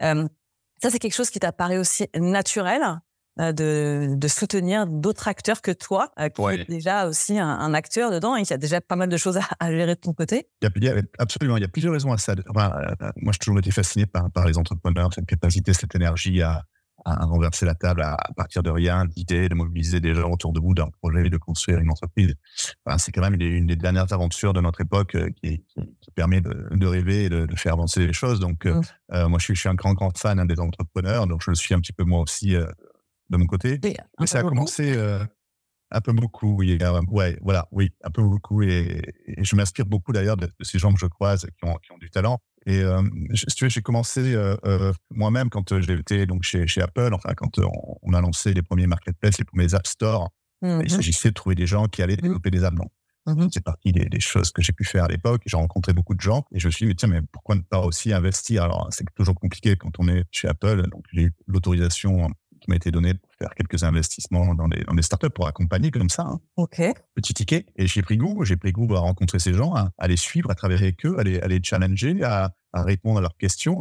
euh, 0.02 0.28
ça, 0.82 0.90
c'est 0.90 1.00
quelque 1.00 1.16
chose 1.16 1.30
qui 1.30 1.40
t'apparaît 1.40 1.78
aussi 1.78 2.08
naturel 2.18 2.82
euh, 3.40 3.54
de, 3.54 4.16
de, 4.16 4.28
soutenir 4.28 4.88
d'autres 4.88 5.28
acteurs 5.28 5.62
que 5.62 5.72
toi, 5.72 6.12
qui 6.18 6.42
est 6.42 6.70
déjà 6.70 7.08
aussi 7.08 7.40
un, 7.40 7.74
acteur 7.74 8.12
dedans 8.12 8.36
et 8.36 8.44
qui 8.44 8.54
a 8.54 8.58
déjà 8.58 8.82
pas 8.82 8.96
mal 8.98 9.10
de 9.10 9.18
choses 9.18 9.40
à, 9.60 9.72
gérer 9.72 9.96
de 9.96 10.00
ton 10.00 10.14
côté. 10.14 10.48
Il 10.62 10.84
y 10.84 10.90
a, 10.90 10.96
absolument, 11.18 11.58
il 11.58 11.62
y 11.62 11.66
a 11.66 11.70
plusieurs 11.70 11.94
raisons 11.94 12.12
à 12.12 12.18
ça. 12.18 12.36
moi, 12.54 13.32
j'ai 13.32 13.40
toujours 13.40 13.60
été 13.60 13.72
fasciné 13.72 14.06
par, 14.06 14.30
par 14.32 14.46
les 14.46 14.58
entrepreneurs, 14.58 15.14
cette 15.14 15.26
capacité, 15.26 15.74
cette 15.74 15.96
énergie 15.96 16.42
à, 16.42 16.66
à 17.06 17.26
renverser 17.26 17.66
la 17.66 17.76
table 17.76 18.02
à, 18.02 18.18
partir 18.36 18.64
de 18.64 18.72
rien, 18.72 19.06
d'idées, 19.06 19.48
de 19.48 19.54
mobiliser 19.54 20.00
des 20.00 20.16
gens 20.16 20.32
autour 20.32 20.54
de 20.54 20.60
vous 20.60 20.74
d'un 20.74 20.90
projet, 20.90 21.30
de 21.30 21.38
construire 21.38 21.78
une 21.78 21.92
entreprise. 21.92 22.34
c'est 22.98 23.12
quand 23.12 23.22
même 23.22 23.40
une 23.40 23.68
des, 23.68 23.76
dernières 23.76 24.12
aventures 24.12 24.54
de 24.54 24.62
notre 24.62 24.82
époque 24.82 25.14
euh, 25.16 25.30
qui, 25.42 25.64
qui, 26.02 26.12
permet 26.16 26.42
de, 26.42 26.68
de, 26.72 26.88
rêver 26.88 27.26
et 27.26 27.30
de, 27.30 27.46
de, 27.46 27.56
faire 27.56 27.74
avancer 27.74 28.06
les 28.06 28.14
choses. 28.14 28.40
Donc, 28.40 28.66
euh, 28.66 28.74
mmh. 28.74 28.84
euh, 29.14 29.30
moi, 29.30 29.38
je 29.38 29.46
suis, 29.46 29.56
je 29.56 29.60
suis, 29.60 29.70
un 29.70 29.76
grand, 29.76 29.94
grand 29.94 30.18
fan 30.18 30.40
hein, 30.40 30.46
des 30.46 30.60
entrepreneurs, 30.60 31.28
donc 31.28 31.44
je 31.44 31.52
le 31.52 31.56
suis 31.56 31.76
un 31.76 31.80
petit 31.80 31.94
peu 31.94 32.04
moi 32.04 32.22
aussi 32.22 32.54
de 32.56 33.38
mon 33.38 33.46
côté. 33.46 33.80
Mais 34.20 34.28
ça 34.28 34.40
a 34.40 34.44
commencé 34.44 34.98
un 35.92 36.02
peu 36.02 36.12
beaucoup, 36.12 36.56
oui. 36.56 36.80
ouais, 37.12 37.38
voilà, 37.42 37.68
oui, 37.72 37.92
un 38.04 38.10
peu 38.10 38.24
beaucoup. 38.24 38.64
Et, 38.64 39.14
je 39.38 39.56
m'inspire 39.56 39.86
beaucoup 39.86 40.12
d'ailleurs 40.12 40.38
de, 40.38 40.50
ces 40.62 40.80
gens 40.80 40.92
que 40.92 41.00
je 41.00 41.06
croise 41.06 41.46
qui 41.58 41.66
ont, 41.66 41.76
qui 41.76 41.92
ont 41.92 41.98
du 41.98 42.10
talent. 42.10 42.42
Et 42.66 42.82
euh, 42.82 43.02
si 43.34 43.46
tu 43.56 43.66
veux, 43.66 43.70
j'ai 43.70 43.82
commencé 43.82 44.34
euh, 44.34 44.56
euh, 44.66 44.92
moi-même 45.12 45.50
quand 45.50 45.80
j'étais 45.80 46.26
donc 46.26 46.44
chez, 46.44 46.66
chez 46.66 46.82
Apple, 46.82 47.12
enfin 47.14 47.34
quand 47.36 47.60
on, 48.02 48.14
a 48.14 48.22
lancé 48.22 48.54
les 48.54 48.64
premiers 48.64 48.88
marketplaces, 48.88 49.38
les 49.38 49.46
premiers 49.46 49.74
App 49.76 49.86
Store, 49.86 50.32
mmh 50.62 50.82
il 50.84 50.90
s'agissait 50.90 51.30
de 51.30 51.34
trouver 51.34 51.56
des 51.56 51.68
gens 51.68 51.86
qui 51.86 52.02
allaient 52.02 52.16
mmh. 52.16 52.22
développer 52.22 52.50
des 52.50 52.64
apps. 52.64 52.78
Mmh 53.28 53.48
C'est 53.52 53.64
partie 53.64 53.92
des, 53.92 54.06
des, 54.06 54.20
choses 54.20 54.52
que 54.52 54.62
j'ai 54.62 54.74
pu 54.74 54.84
faire 54.84 55.04
à 55.04 55.08
l'époque. 55.08 55.42
J'ai 55.46 55.58
rencontré 55.58 55.94
beaucoup 55.94 56.16
de 56.16 56.22
gens 56.22 56.46
et 56.52 56.60
je 56.60 56.68
me 56.68 56.72
suis 56.72 56.86
dit, 56.86 56.90
mais 56.90 56.96
tiens, 56.96 57.10
mais 57.10 57.22
pourquoi 57.32 57.56
ne 57.56 57.62
pas 57.62 57.82
aussi 57.82 58.14
investir? 58.14 58.64
Alors, 58.64 58.88
c'est 58.92 59.06
toujours 59.16 59.36
compliqué 59.36 59.76
quand 59.76 60.00
on 60.00 60.08
est 60.08 60.24
chez 60.32 60.48
Apple. 60.48 60.88
Donc, 60.90 61.04
j'ai 61.12 61.24
eu 61.24 61.34
l'autorisation 61.48 62.30
qui 62.66 62.72
m'a 62.72 62.76
été 62.76 62.92
donné 62.92 63.14
pour 63.14 63.32
faire 63.38 63.54
quelques 63.56 63.84
investissements 63.84 64.56
dans 64.56 64.68
des, 64.68 64.84
dans 64.84 64.94
des 64.94 65.02
startups 65.02 65.30
pour 65.30 65.48
accompagner 65.48 65.92
comme 65.92 66.10
ça. 66.10 66.24
Hein. 66.24 66.40
Ok. 66.58 66.82
Petit 67.14 67.34
ticket. 67.34 67.66
Et 67.76 67.88
j'ai 67.88 68.02
pris 68.02 68.18
goût. 68.18 68.44
J'ai 68.44 68.58
pris 68.58 68.72
goût 68.72 68.94
à 68.96 69.00
rencontrer 69.00 69.40
ces 69.40 69.54
gens, 69.54 69.74
à, 69.74 70.08
les 70.08 70.18
suivre, 70.18 70.50
à 70.50 70.56
travailler 70.56 70.82
avec 70.82 71.06
eux, 71.06 71.16
à 71.20 71.24
les, 71.24 71.40
à 71.40 71.48
les 71.48 71.62
challenger, 71.64 72.24
à, 72.24 72.52
à, 72.74 72.84
répondre 72.84 73.20
à 73.20 73.22
leurs 73.22 73.38
questions. 73.38 73.80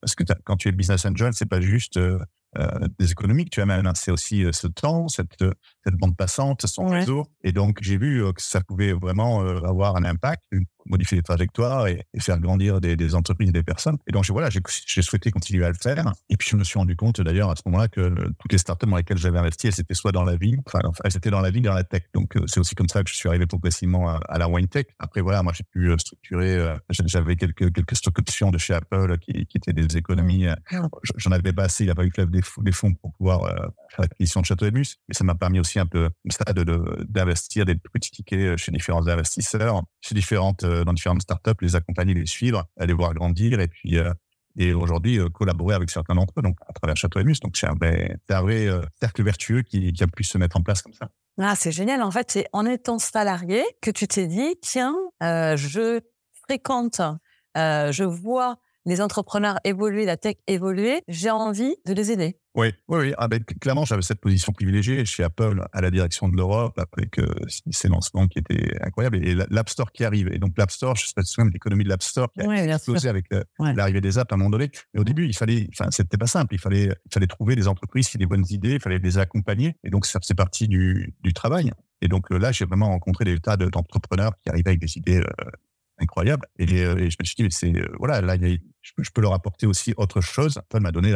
parce 0.00 0.14
que 0.14 0.24
quand 0.44 0.56
tu 0.56 0.68
es 0.68 0.72
business 0.72 1.06
angel, 1.06 1.32
c'est 1.32 1.48
pas 1.48 1.60
juste 1.60 1.96
euh, 1.96 2.18
euh, 2.58 2.88
des 2.98 3.10
économiques 3.10 3.50
tu 3.50 3.60
amènes, 3.60 3.90
c'est 3.94 4.10
aussi 4.12 4.44
euh, 4.44 4.52
ce 4.52 4.66
temps, 4.68 5.08
cette, 5.08 5.44
cette 5.84 5.96
bande 5.96 6.16
passante, 6.16 6.66
son 6.66 6.86
réseau. 6.86 7.26
Et 7.42 7.52
donc, 7.52 7.78
j'ai 7.82 7.98
vu 7.98 8.22
que 8.34 8.42
ça 8.42 8.60
pouvait 8.60 8.92
vraiment 8.92 9.40
avoir 9.40 9.96
un 9.96 10.04
impact, 10.04 10.44
modifier 10.86 11.16
les 11.16 11.22
trajectoires 11.22 11.86
et, 11.86 12.06
faire 12.18 12.38
grandir 12.38 12.80
des, 12.80 12.96
des, 12.96 13.14
entreprises 13.14 13.48
et 13.48 13.52
des 13.52 13.62
personnes. 13.62 13.98
Et 14.06 14.12
donc, 14.12 14.24
voilà, 14.30 14.48
j'ai 14.50 15.02
souhaité 15.02 15.30
continuer 15.30 15.64
à 15.64 15.68
le 15.68 15.76
faire. 15.80 16.12
Et 16.28 16.36
puis, 16.36 16.48
je 16.50 16.56
me 16.56 16.64
suis 16.64 16.78
rendu 16.78 16.96
compte 16.96 17.20
d'ailleurs 17.20 17.50
à 17.50 17.56
ce 17.56 17.62
moment-là 17.66 17.88
que 17.88 18.14
toutes 18.38 18.52
les 18.52 18.58
startups 18.58 18.86
dans 18.86 18.96
lesquelles 18.96 19.18
j'avais 19.18 19.38
investi, 19.38 19.68
elles 19.68 19.80
étaient 19.80 19.94
soit 19.94 20.12
dans 20.12 20.24
la 20.24 20.36
vie, 20.36 20.56
enfin, 20.66 20.80
elles 21.04 21.16
étaient 21.16 21.30
dans 21.30 21.40
la 21.40 21.50
vie, 21.50 21.60
dans 21.60 21.74
la 21.74 21.84
tech. 21.84 22.02
Donc, 22.14 22.36
euh, 22.36 22.46
c'est 22.46 22.60
aussi 22.60 22.74
comme 22.74 22.88
ça 22.88 23.02
que 23.02 23.10
je 23.10 23.14
suis 23.14 23.28
arrivé 23.28 23.46
progressivement 23.46 24.08
à, 24.08 24.20
à 24.28 24.38
la 24.38 24.48
wine 24.48 24.68
tech. 24.68 24.86
Après, 24.98 25.20
voilà, 25.20 25.42
moi, 25.42 25.52
j'ai 25.54 25.64
pu 25.64 25.90
euh, 25.90 25.98
structurer, 25.98 26.56
euh, 26.56 26.76
j'avais 26.90 27.36
quelques, 27.36 27.72
quelques 27.72 27.96
structures 27.96 28.50
de 28.50 28.58
chez 28.58 28.74
Apple 28.74 29.18
qui, 29.18 29.46
qui 29.46 29.56
étaient 29.58 29.72
des 29.72 29.96
économies. 29.96 30.46
Mmh. 30.46 30.88
J'en 31.16 31.32
avais 31.32 31.52
pas 31.52 31.64
assez, 31.64 31.84
il 31.84 31.90
a 31.90 31.94
pas 31.94 32.04
eu 32.04 32.10
que 32.10 32.22
des, 32.22 32.40
des 32.58 32.72
fonds 32.72 32.94
pour 32.94 33.12
pouvoir 33.12 33.46
faire 33.46 34.00
l'acquisition 34.00 34.40
de 34.40 34.46
Château 34.46 34.66
Emus. 34.66 34.96
Mais 35.08 35.14
ça 35.14 35.24
m'a 35.24 35.34
permis 35.34 35.60
aussi 35.60 35.73
un 35.78 35.86
peu, 35.86 36.10
ça, 36.30 36.44
d'investir 37.08 37.64
des 37.64 37.74
petits 37.74 38.10
tickets 38.10 38.56
chez 38.56 38.72
différents 38.72 39.06
investisseurs, 39.06 39.82
chez 40.00 40.14
différentes 40.14 40.64
dans 40.64 40.92
différentes 40.92 41.22
startups, 41.22 41.52
les 41.60 41.76
accompagner, 41.76 42.14
les 42.14 42.26
suivre, 42.26 42.64
aller 42.78 42.92
voir 42.92 43.14
grandir 43.14 43.60
et 43.60 43.68
puis 43.68 43.98
euh, 43.98 44.12
et 44.56 44.72
aujourd'hui 44.72 45.18
euh, 45.18 45.28
collaborer 45.28 45.74
avec 45.74 45.90
certains 45.90 46.14
d'entre 46.14 46.34
eux, 46.38 46.42
donc 46.42 46.56
à 46.68 46.72
travers 46.72 46.96
Château 46.96 47.18
Emus. 47.20 47.40
Donc 47.42 47.56
c'est 47.56 47.66
un, 47.66 47.74
vrai 47.74 48.66
euh, 48.66 48.82
cercle 49.00 49.22
vertueux 49.24 49.62
qui, 49.62 49.92
qui, 49.92 50.02
a 50.02 50.06
pu 50.06 50.22
se 50.22 50.38
mettre 50.38 50.56
en 50.56 50.62
place 50.62 50.82
comme 50.82 50.92
ça. 50.92 51.08
Ah, 51.38 51.56
c'est 51.56 51.72
génial. 51.72 52.02
En 52.02 52.12
fait, 52.12 52.30
c'est 52.30 52.46
en 52.52 52.64
étant 52.64 53.00
salarié 53.00 53.64
que 53.82 53.90
tu 53.90 54.06
t'es 54.06 54.28
dit, 54.28 54.54
tiens, 54.62 54.94
je 55.20 56.00
fréquente, 56.44 57.00
je 57.56 58.04
vois 58.04 58.58
les 58.86 59.00
entrepreneurs 59.00 59.58
évoluer, 59.64 60.04
la 60.04 60.16
tech 60.16 60.36
évoluer, 60.46 61.02
j'ai 61.08 61.30
envie 61.30 61.74
de 61.86 61.92
les 61.92 62.12
aider. 62.12 62.38
Oui, 62.54 62.68
oui, 62.88 62.98
oui. 63.00 63.14
Ah 63.18 63.26
ben, 63.26 63.42
clairement, 63.42 63.84
j'avais 63.84 64.02
cette 64.02 64.20
position 64.20 64.52
privilégiée 64.52 65.04
chez 65.04 65.24
Apple 65.24 65.64
à 65.72 65.80
la 65.80 65.90
direction 65.90 66.28
de 66.28 66.36
l'Europe 66.36 66.78
après 66.78 67.06
que 67.06 67.22
ces 67.70 67.88
lancements 67.88 68.28
qui 68.28 68.38
étaient 68.38 68.76
incroyables 68.80 69.16
et 69.16 69.34
l'App 69.34 69.68
Store 69.68 69.90
qui 69.90 70.04
arrive. 70.04 70.28
Et 70.32 70.38
donc, 70.38 70.52
l'App 70.56 70.70
Store, 70.70 70.94
je 70.94 71.06
sais 71.06 71.12
pas 71.16 71.22
si 71.22 71.40
l'économie 71.52 71.82
de 71.82 71.88
l'App 71.88 72.02
Store 72.02 72.30
qui 72.32 72.40
a 72.40 72.64
explosé 72.74 73.08
avec 73.08 73.26
l'arrivée 73.58 74.00
des 74.00 74.18
apps 74.18 74.32
à 74.32 74.36
un 74.36 74.38
moment 74.38 74.50
donné. 74.50 74.70
Mais 74.92 75.00
au 75.00 75.04
début, 75.04 75.26
il 75.26 75.34
fallait, 75.36 75.68
enfin, 75.72 75.90
c'était 75.90 76.16
pas 76.16 76.26
simple. 76.28 76.54
Il 76.54 76.60
fallait, 76.60 76.84
il 77.06 77.12
fallait 77.12 77.26
trouver 77.26 77.56
des 77.56 77.66
entreprises 77.66 78.08
qui 78.08 78.16
avaient 78.16 78.24
des 78.24 78.28
bonnes 78.28 78.46
idées, 78.50 78.74
il 78.74 78.80
fallait 78.80 78.98
les 78.98 79.18
accompagner. 79.18 79.76
Et 79.82 79.90
donc, 79.90 80.06
ça 80.06 80.20
faisait 80.20 80.34
partie 80.34 80.68
du, 80.68 81.12
du 81.22 81.32
travail. 81.32 81.72
Et 82.02 82.08
donc 82.08 82.30
là, 82.30 82.52
j'ai 82.52 82.66
vraiment 82.66 82.88
rencontré 82.88 83.24
des 83.24 83.38
tas 83.40 83.56
d'entrepreneurs 83.56 84.32
qui 84.42 84.50
arrivaient 84.50 84.70
avec 84.70 84.80
des 84.80 84.98
idées 84.98 85.20
euh, 85.20 85.50
incroyables. 85.98 86.46
Et, 86.58 86.84
euh, 86.84 86.96
et, 86.96 87.10
je 87.10 87.16
me 87.20 87.24
suis 87.24 87.36
dit, 87.36 87.46
c'est 87.50 87.74
euh, 87.74 87.86
voilà, 87.98 88.20
là, 88.20 88.36
il 88.36 88.48
y 88.48 88.54
a 88.54 88.58
je, 88.82 89.10
peux 89.12 89.22
leur 89.22 89.32
apporter 89.32 89.66
aussi 89.66 89.94
autre 89.96 90.20
chose. 90.20 90.58
Apple 90.58 90.80
m'a 90.80 90.92
donné 90.92 91.12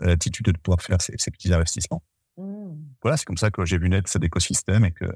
l'attitude 0.00 0.46
de 0.46 0.58
pouvoir 0.58 0.80
faire 0.80 1.00
ces, 1.00 1.30
petits 1.30 1.52
investissements. 1.52 2.02
Mmh. 2.36 2.72
Voilà, 3.02 3.16
c'est 3.16 3.24
comme 3.24 3.36
ça 3.36 3.50
que 3.50 3.64
j'ai 3.64 3.78
vu 3.78 3.88
naître 3.88 4.08
cet 4.08 4.22
écosystème 4.22 4.84
et 4.84 4.92
que, 4.92 5.06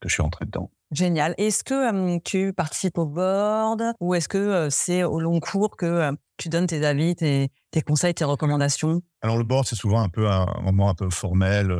que 0.00 0.08
je 0.08 0.14
suis 0.14 0.22
rentré 0.22 0.44
dedans. 0.44 0.70
Génial. 0.90 1.34
Est-ce 1.38 1.64
que 1.64 2.18
tu 2.20 2.52
participes 2.52 2.98
au 2.98 3.06
board 3.06 3.82
ou 4.00 4.14
est-ce 4.14 4.28
que 4.28 4.68
c'est 4.70 5.04
au 5.04 5.20
long 5.20 5.38
cours 5.40 5.76
que 5.76 6.12
tu 6.38 6.48
donnes 6.48 6.66
tes 6.66 6.84
avis, 6.86 7.14
tes, 7.14 7.50
tes, 7.70 7.82
conseils, 7.82 8.14
tes 8.14 8.24
recommandations? 8.24 9.02
Alors 9.20 9.36
le 9.36 9.44
board, 9.44 9.66
c'est 9.66 9.76
souvent 9.76 10.00
un 10.00 10.08
peu 10.08 10.28
un, 10.28 10.46
moment 10.62 10.88
un 10.88 10.94
peu 10.94 11.10
formel, 11.10 11.76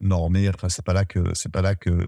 normé. 0.00 0.48
Enfin, 0.48 0.68
c'est 0.68 0.84
pas 0.84 0.92
là 0.92 1.04
que 1.04 1.22
c'est 1.34 1.52
pas 1.52 1.62
là 1.62 1.76
que 1.76 2.06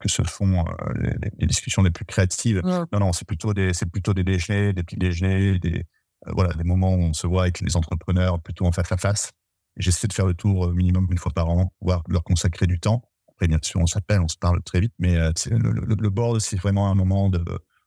que 0.00 0.08
se 0.08 0.22
font 0.22 0.64
les, 0.96 1.46
discussions 1.46 1.82
les 1.82 1.90
plus 1.90 2.04
créatives. 2.04 2.62
Mmh. 2.64 2.86
Non, 2.92 2.98
non, 2.98 3.12
c'est 3.12 3.26
plutôt 3.26 3.54
des 3.54 3.72
c'est 3.72 3.86
plutôt 3.86 4.14
des 4.14 4.24
déjeuners, 4.24 4.72
des 4.72 4.82
petits 4.82 4.96
déjeuners, 4.96 5.58
des 5.60 5.84
euh, 6.26 6.32
voilà, 6.34 6.52
des 6.54 6.64
moments 6.64 6.94
où 6.94 7.00
on 7.00 7.12
se 7.12 7.26
voit 7.26 7.42
avec 7.42 7.60
les 7.60 7.76
entrepreneurs 7.76 8.40
plutôt 8.40 8.66
en 8.66 8.72
face 8.72 8.92
à 8.92 8.96
face. 8.96 9.32
J'essaie 9.76 10.06
de 10.06 10.12
faire 10.12 10.26
le 10.26 10.34
tour 10.34 10.72
minimum 10.72 11.06
une 11.10 11.18
fois 11.18 11.32
par 11.32 11.48
an, 11.48 11.72
voire 11.80 12.02
leur 12.08 12.24
consacrer 12.24 12.66
du 12.66 12.78
temps. 12.78 13.02
Après, 13.42 13.48
bien 13.48 13.58
sûr, 13.60 13.80
on 13.80 13.86
s'appelle, 13.86 14.20
on 14.20 14.28
se 14.28 14.38
parle 14.38 14.62
très 14.62 14.78
vite, 14.78 14.92
mais 15.00 15.16
euh, 15.16 15.32
le, 15.50 15.96
le, 15.96 16.10
board, 16.10 16.38
c'est 16.38 16.56
vraiment 16.56 16.88
un 16.88 16.94
moment 16.94 17.28
de, 17.28 17.42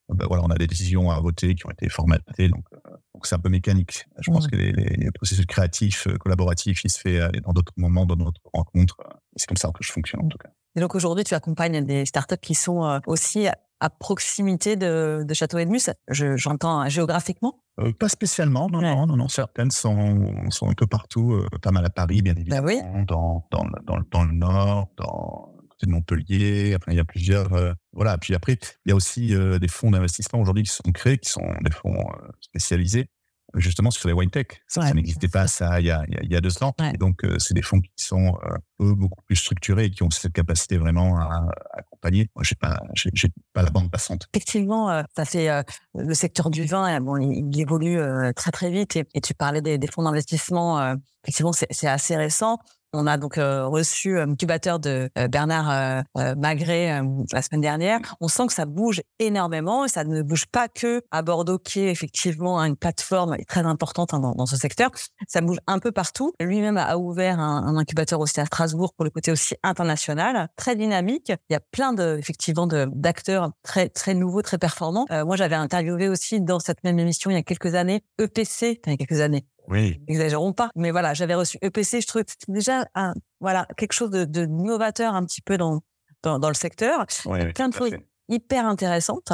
ben 0.10 0.26
voilà, 0.28 0.44
on 0.44 0.50
a 0.50 0.56
des 0.56 0.68
décisions 0.68 1.10
à 1.12 1.20
voter 1.22 1.56
qui 1.56 1.66
ont 1.66 1.72
été 1.72 1.88
formatées, 1.88 2.50
donc 2.50 2.66
donc 3.14 3.26
c'est 3.26 3.36
un 3.36 3.40
peu 3.40 3.48
mécanique. 3.48 4.06
Je 4.20 4.30
pense 4.30 4.48
que 4.48 4.58
les, 4.58 4.74
les, 4.74 5.12
processus 5.12 5.46
créatifs, 5.46 6.10
collaboratifs, 6.20 6.84
il 6.84 6.90
se 6.90 7.00
fait 7.00 7.22
dans 7.44 7.54
d'autres 7.54 7.72
moments, 7.78 8.06
dans 8.06 8.18
d'autres 8.18 8.42
rencontres. 8.54 8.98
C'est 9.38 9.48
comme 9.48 9.56
ça 9.56 9.70
que 9.70 9.82
je 9.82 9.94
fonctionne 9.94 10.26
en 10.26 10.28
tout 10.28 10.38
cas. 10.38 10.50
Et 10.76 10.82
donc 10.82 10.94
aujourd'hui, 10.94 11.24
tu 11.24 11.34
accompagnes 11.34 11.86
des 11.86 12.06
startups 12.06 12.36
qui 12.42 12.56
sont 12.56 13.00
aussi 13.08 13.48
à 13.80 13.90
proximité 13.90 14.76
de, 14.76 15.24
de 15.28 15.34
Château 15.34 15.58
Edmus 15.58 15.90
J'entends 16.10 16.88
géographiquement 16.90 17.60
euh, 17.80 17.92
Pas 17.92 18.10
spécialement, 18.10 18.70
non, 18.70 18.82
non, 18.82 19.06
non, 19.06 19.18
non, 19.18 19.28
Certaines 19.28 19.72
sont, 19.72 20.50
sont 20.50 20.70
un 20.70 20.74
peu 20.74 20.88
partout, 20.88 21.34
euh, 21.34 21.48
pas 21.62 21.72
mal 21.72 21.86
à 21.86 21.90
Paris, 21.90 22.22
bien 22.22 22.34
bah 22.34 22.42
évidemment, 22.42 23.04
dans, 23.04 23.48
dans, 23.52 23.66
dans, 23.86 24.00
dans, 24.10 24.24
le 24.24 24.34
nord, 24.34 24.88
dans 24.98 25.52
côté 25.70 25.88
de 25.88 25.92
Montpellier. 25.92 26.74
Après, 26.74 26.94
il 26.94 26.98
y 26.98 27.02
a 27.02 27.06
plusieurs. 27.06 27.54
Euh, 27.54 27.74
voilà. 27.92 28.18
Puis 28.18 28.34
après, 28.34 28.58
il 28.86 28.90
y 28.90 28.92
a 28.92 28.96
aussi 28.96 29.34
des 29.60 29.68
fonds 29.68 29.92
d'investissement 29.92 30.40
aujourd'hui 30.40 30.64
qui 30.64 30.72
sont 30.72 30.92
créés, 30.94 31.18
qui 31.18 31.30
sont 31.30 31.48
des 31.62 31.72
fonds 31.72 32.06
spécialisés 32.40 33.10
justement 33.56 33.92
sur 33.92 34.08
les 34.08 34.14
wine 34.14 34.30
tech. 34.30 34.48
Ça, 34.68 34.94
n'existait 34.94 35.28
pas 35.28 35.48
ça 35.48 35.80
il 35.80 35.88
y 35.88 35.92
a, 35.92 36.04
il 36.08 36.32
y 36.32 36.36
a 36.36 36.42
deux 36.42 36.64
ans. 36.64 36.74
Et 36.94 36.98
donc, 36.98 37.24
euh, 37.24 37.40
c'est 37.40 37.54
des 37.54 37.62
fonds 37.62 37.80
qui 37.80 37.92
sont 37.98 38.38
euh, 38.44 38.58
eux, 38.82 38.94
beaucoup 38.94 39.22
plus 39.24 39.36
structurés 39.36 39.86
et 39.86 39.92
qui 39.92 40.04
ont 40.04 40.10
cette 40.10 40.34
capacité 40.34 40.78
vraiment 40.78 41.18
à, 41.18 41.48
accompagner. 41.74 42.30
Moi, 42.36 42.44
j'ai 42.44 42.56
pas, 42.56 42.80
j'ai 42.94 43.30
pas 43.54 43.64
la 43.64 43.70
bande 43.70 43.92
passante. 43.92 44.28
Effectivement, 44.34 44.90
euh, 44.90 45.04
ça 45.16 45.26
fait 45.26 45.50
le 45.94 46.14
secteur 46.14 46.50
du 46.50 46.66
vin. 46.66 47.00
Bon, 47.02 47.18
il, 47.18 47.60
évolue 47.60 48.00
très 48.36 48.52
très 48.52 48.70
vite. 48.70 48.96
Et, 48.96 49.22
tu 49.22 49.34
parlais 49.34 49.62
des, 49.62 49.78
des 49.78 49.88
fonds 49.88 50.04
d'investissement. 50.04 50.96
effectivement, 51.24 51.54
c'est 51.54 51.88
assez 51.88 52.16
récent. 52.16 52.60
On 52.96 53.08
a 53.08 53.18
donc 53.18 53.38
euh, 53.38 53.68
reçu 53.68 54.18
un 54.18 54.32
incubateur 54.32 54.80
de 54.80 55.10
euh, 55.18 55.28
Bernard 55.28 55.70
euh, 56.18 56.36
Magret 56.36 57.02
la 57.34 57.42
semaine 57.42 57.62
dernière. 57.62 58.00
On 58.22 58.28
sent 58.28 58.48
que 58.48 58.54
ça 58.54 58.66
bouge 58.66 59.02
énormément 59.20 59.86
et 59.86 59.90
ça 59.90 60.06
ne 60.06 60.22
bouge 60.22 60.46
pas 60.46 60.70
que 60.70 61.02
à 61.12 61.22
Bordeaux, 61.22 61.60
qui 61.60 61.82
est 61.82 61.92
effectivement 61.92 62.60
une 62.62 62.78
plateforme 62.78 63.36
très 63.48 63.62
importante 63.62 64.14
hein, 64.14 64.20
dans, 64.20 64.46
ce 64.46 64.56
secteur. 64.56 64.92
Ça 65.28 65.42
bouge 65.42 65.58
un 65.68 65.80
peu 65.80 65.92
partout. 65.92 66.34
Lui-même 66.40 66.78
a 66.78 66.98
ouvert 66.98 67.40
un, 67.40 67.76
incubateur 67.76 68.20
aussi 68.22 68.40
à 68.40 68.46
Strasbourg 68.46 68.94
pour 68.94 69.04
le 69.04 69.10
côté 69.10 69.32
aussi 69.32 69.56
international, 69.64 70.48
très 70.56 70.76
dynamique. 70.76 71.34
Il 71.50 71.54
y 71.54 71.56
a 71.56 71.60
plein 71.60 71.94
de 71.94 72.18
effectivement 72.18 72.68
d'acteurs 72.68 73.52
très 73.64 73.90
très 73.90 74.14
nouveaux, 74.14 74.42
très 74.42 74.58
performants. 74.58 75.06
moi, 75.26 75.36
j'avais 75.36 75.56
interviewé 75.56 76.08
aussi 76.08 76.40
dans 76.40 76.60
cette 76.60 76.84
même 76.84 77.00
émission 77.00 77.30
il 77.30 77.34
y 77.34 77.38
a 77.38 77.44
quelques 77.44 77.76
années 77.76 78.02
EPC, 78.20 78.82
il 78.86 78.92
y 78.92 78.94
a 78.94 78.98
quelques 78.98 79.20
années, 79.20 79.46
oui. 79.68 80.02
Exagérons 80.08 80.54
pas. 80.54 80.70
Mais 80.76 80.92
voilà, 80.92 81.14
j'avais 81.14 81.36
reçu 81.36 81.58
EPC. 81.62 82.02
Je 82.02 82.08
trouvais 82.08 82.24
que 82.24 82.32
c'était 82.32 82.52
déjà 82.52 82.86
un, 82.96 83.14
voilà, 83.40 83.68
quelque 83.78 83.94
chose 83.94 84.12
de, 84.12 84.26
de 84.26 84.46
novateur 84.46 85.16
un 85.16 85.26
petit 85.26 85.42
peu 85.42 85.58
dans, 85.58 85.82
dans, 86.24 86.40
dans 86.40 86.50
le 86.50 86.56
secteur. 86.56 87.06
Plein 87.54 87.70
de 87.70 87.74
choses 87.74 87.92
hyper 88.30 88.66
intéressantes. 88.66 89.32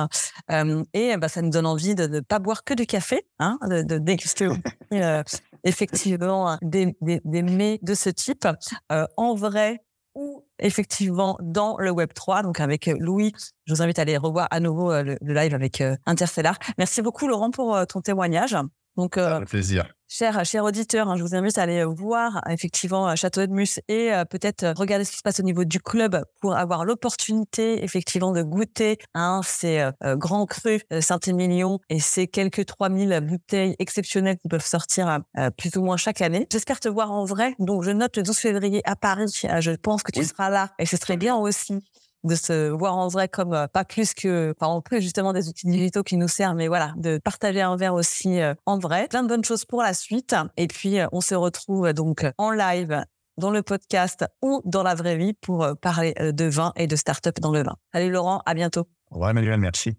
Euh, 0.52 0.84
et 0.94 1.15
bah, 1.17 1.28
ça 1.28 1.41
nous 1.41 1.50
donne 1.50 1.65
envie 1.65 1.96
de 1.96 2.08
ne 2.08 2.20
pas 2.20 2.39
boire 2.39 2.63
que 2.63 2.74
du 2.74 2.86
café, 2.86 3.26
hein, 3.39 3.58
de, 3.67 3.84
de 3.84 3.98
déguster 3.98 4.50
euh, 4.94 5.24
effectivement 5.63 6.58
des, 6.62 6.96
des, 7.02 7.22
des, 7.24 7.44
mets 7.44 7.80
de 7.82 7.94
ce 7.94 8.10
type 8.10 8.48
euh, 8.91 9.06
en 9.17 9.36
vrai 9.36 9.84
ou 10.13 10.44
effectivement 10.60 11.38
dans 11.41 11.78
le 11.78 11.89
Web 11.89 12.13
3. 12.13 12.44
Donc 12.44 12.60
avec 12.60 12.88
Louis, 12.88 13.34
je 13.65 13.74
vous 13.74 13.82
invite 13.82 13.98
à 13.98 14.02
aller 14.02 14.17
revoir 14.17 14.48
à 14.52 14.60
nouveau 14.60 14.91
le, 14.91 15.17
le 15.22 15.34
live 15.34 15.54
avec 15.54 15.82
Interstellar. 16.06 16.58
Merci 16.78 17.02
beaucoup 17.02 17.28
Laurent 17.28 17.52
pour 17.52 17.80
ton 17.88 18.02
témoignage. 18.02 18.58
Donc, 18.98 19.17
plaisir. 19.48 19.86
Cher, 20.13 20.43
cher 20.43 20.65
auditeur, 20.65 21.08
hein, 21.08 21.15
je 21.15 21.24
vous 21.24 21.36
invite 21.36 21.58
à 21.58 21.62
aller 21.62 21.86
voir 21.86 22.41
effectivement 22.50 23.15
Château 23.15 23.39
Edmus 23.39 23.80
et 23.88 24.12
euh, 24.13 24.26
peut-être 24.26 24.74
regarder 24.78 25.06
ce 25.06 25.12
qui 25.12 25.17
se 25.17 25.21
passe 25.21 25.39
au 25.39 25.43
niveau 25.43 25.63
du 25.63 25.80
club 25.80 26.21
pour 26.41 26.54
avoir 26.54 26.84
l'opportunité 26.84 27.82
effectivement 27.82 28.34
de 28.34 28.43
goûter 28.43 28.97
hein, 29.13 29.39
ces 29.45 29.89
euh, 30.04 30.17
grands 30.17 30.45
crus 30.45 30.82
Saint-Émilion 31.00 31.80
et 31.89 32.02
ces 32.02 32.28
quelques 32.28 32.65
3000 32.65 33.21
bouteilles 33.21 33.78
exceptionnelles 33.80 34.36
qui 34.36 34.50
peuvent 34.50 34.65
sortir 34.65 35.19
plus 35.58 35.78
ou 35.78 35.82
moins 35.82 35.95
chaque 35.95 36.19
année. 36.19 36.45
J'espère 36.52 36.82
te 36.82 36.89
voir 36.89 37.13
en 37.13 37.24
vrai. 37.24 37.56
Donc 37.60 37.84
je 37.84 37.91
note 37.91 38.17
le 38.17 38.24
12 38.24 38.38
février 38.38 38.82
à 38.84 38.97
Paris. 38.97 39.32
je 39.32 39.71
pense 39.71 40.04
que 40.04 40.12
tu 40.12 40.26
seras 40.26 40.50
là 40.50 40.71
et 40.78 40.86
ce 40.86 40.97
serait 40.97 41.15
bien 41.15 41.38
aussi 41.38 41.80
de 42.24 42.36
se 42.36 42.70
voir 42.70 42.98
en 42.98 43.08
vrai 43.08 43.28
comme 43.28 43.54
euh, 43.54 43.68
pas 43.68 43.84
plus 43.84 44.14
que, 44.14 44.54
enfin 44.58 44.72
en 44.72 44.82
plus 44.82 45.02
justement 45.02 45.34
des 45.34 45.50
outils 45.50 45.68
digitaux 45.68 46.04
qui 46.04 46.18
nous 46.18 46.28
servent, 46.28 46.56
mais 46.56 46.68
voilà, 46.68 46.94
de 46.98 47.18
partager 47.18 47.62
un 47.62 47.76
verre 47.76 47.94
aussi 47.94 48.40
euh, 48.42 48.54
en 48.66 48.78
vrai. 48.78 49.08
Plein 49.10 49.24
de 49.24 49.28
bonnes 49.28 49.44
choses 49.44 49.66
pour 49.66 49.82
la 49.82 49.94
suite. 49.94 50.36
Et 50.58 50.68
puis 50.68 51.00
euh, 51.00 51.08
on 51.12 51.22
se 51.22 51.36
retrouve 51.36 51.94
donc 51.94 52.26
en 52.38 52.52
live 52.52 53.04
dans 53.38 53.50
le 53.50 53.62
podcast 53.62 54.26
ou 54.42 54.62
dans 54.66 54.84
la 54.84 54.94
vraie 54.94 55.18
vie 55.18 55.34
pour 55.34 55.68
parler 55.82 56.14
de 56.20 56.46
vin 56.46 56.74
et 56.76 56.86
de 56.86 56.96
start-up 56.96 57.40
dans 57.40 57.52
le 57.52 57.64
vin. 57.64 57.76
Allez 57.94 58.10
Laurent, 58.10 58.42
à 58.46 58.54
bientôt. 58.54 58.88
Au 59.10 59.16
revoir 59.16 59.32
Emmanuel, 59.32 59.60
merci. 59.60 59.96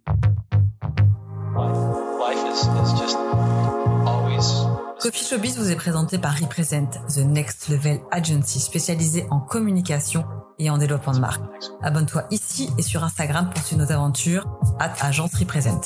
Coffee 5.02 5.24
Showbiz 5.24 5.58
vous 5.58 5.68
est 5.68 5.74
présenté 5.74 6.16
par 6.16 6.38
Represent, 6.38 6.88
The 7.12 7.26
Next 7.26 7.68
Level 7.68 7.98
Agency 8.12 8.60
spécialisée 8.60 9.26
en 9.30 9.40
communication 9.40 10.24
et 10.60 10.70
en 10.70 10.78
développement 10.78 11.12
de 11.12 11.18
marque. 11.18 11.42
Abonne-toi 11.82 12.22
ici 12.30 12.70
et 12.78 12.82
sur 12.82 13.02
Instagram 13.02 13.50
pour 13.52 13.64
suivre 13.64 13.82
nos 13.82 13.90
aventures. 13.90 14.46
Agence 14.78 15.34
Represent. 15.34 15.80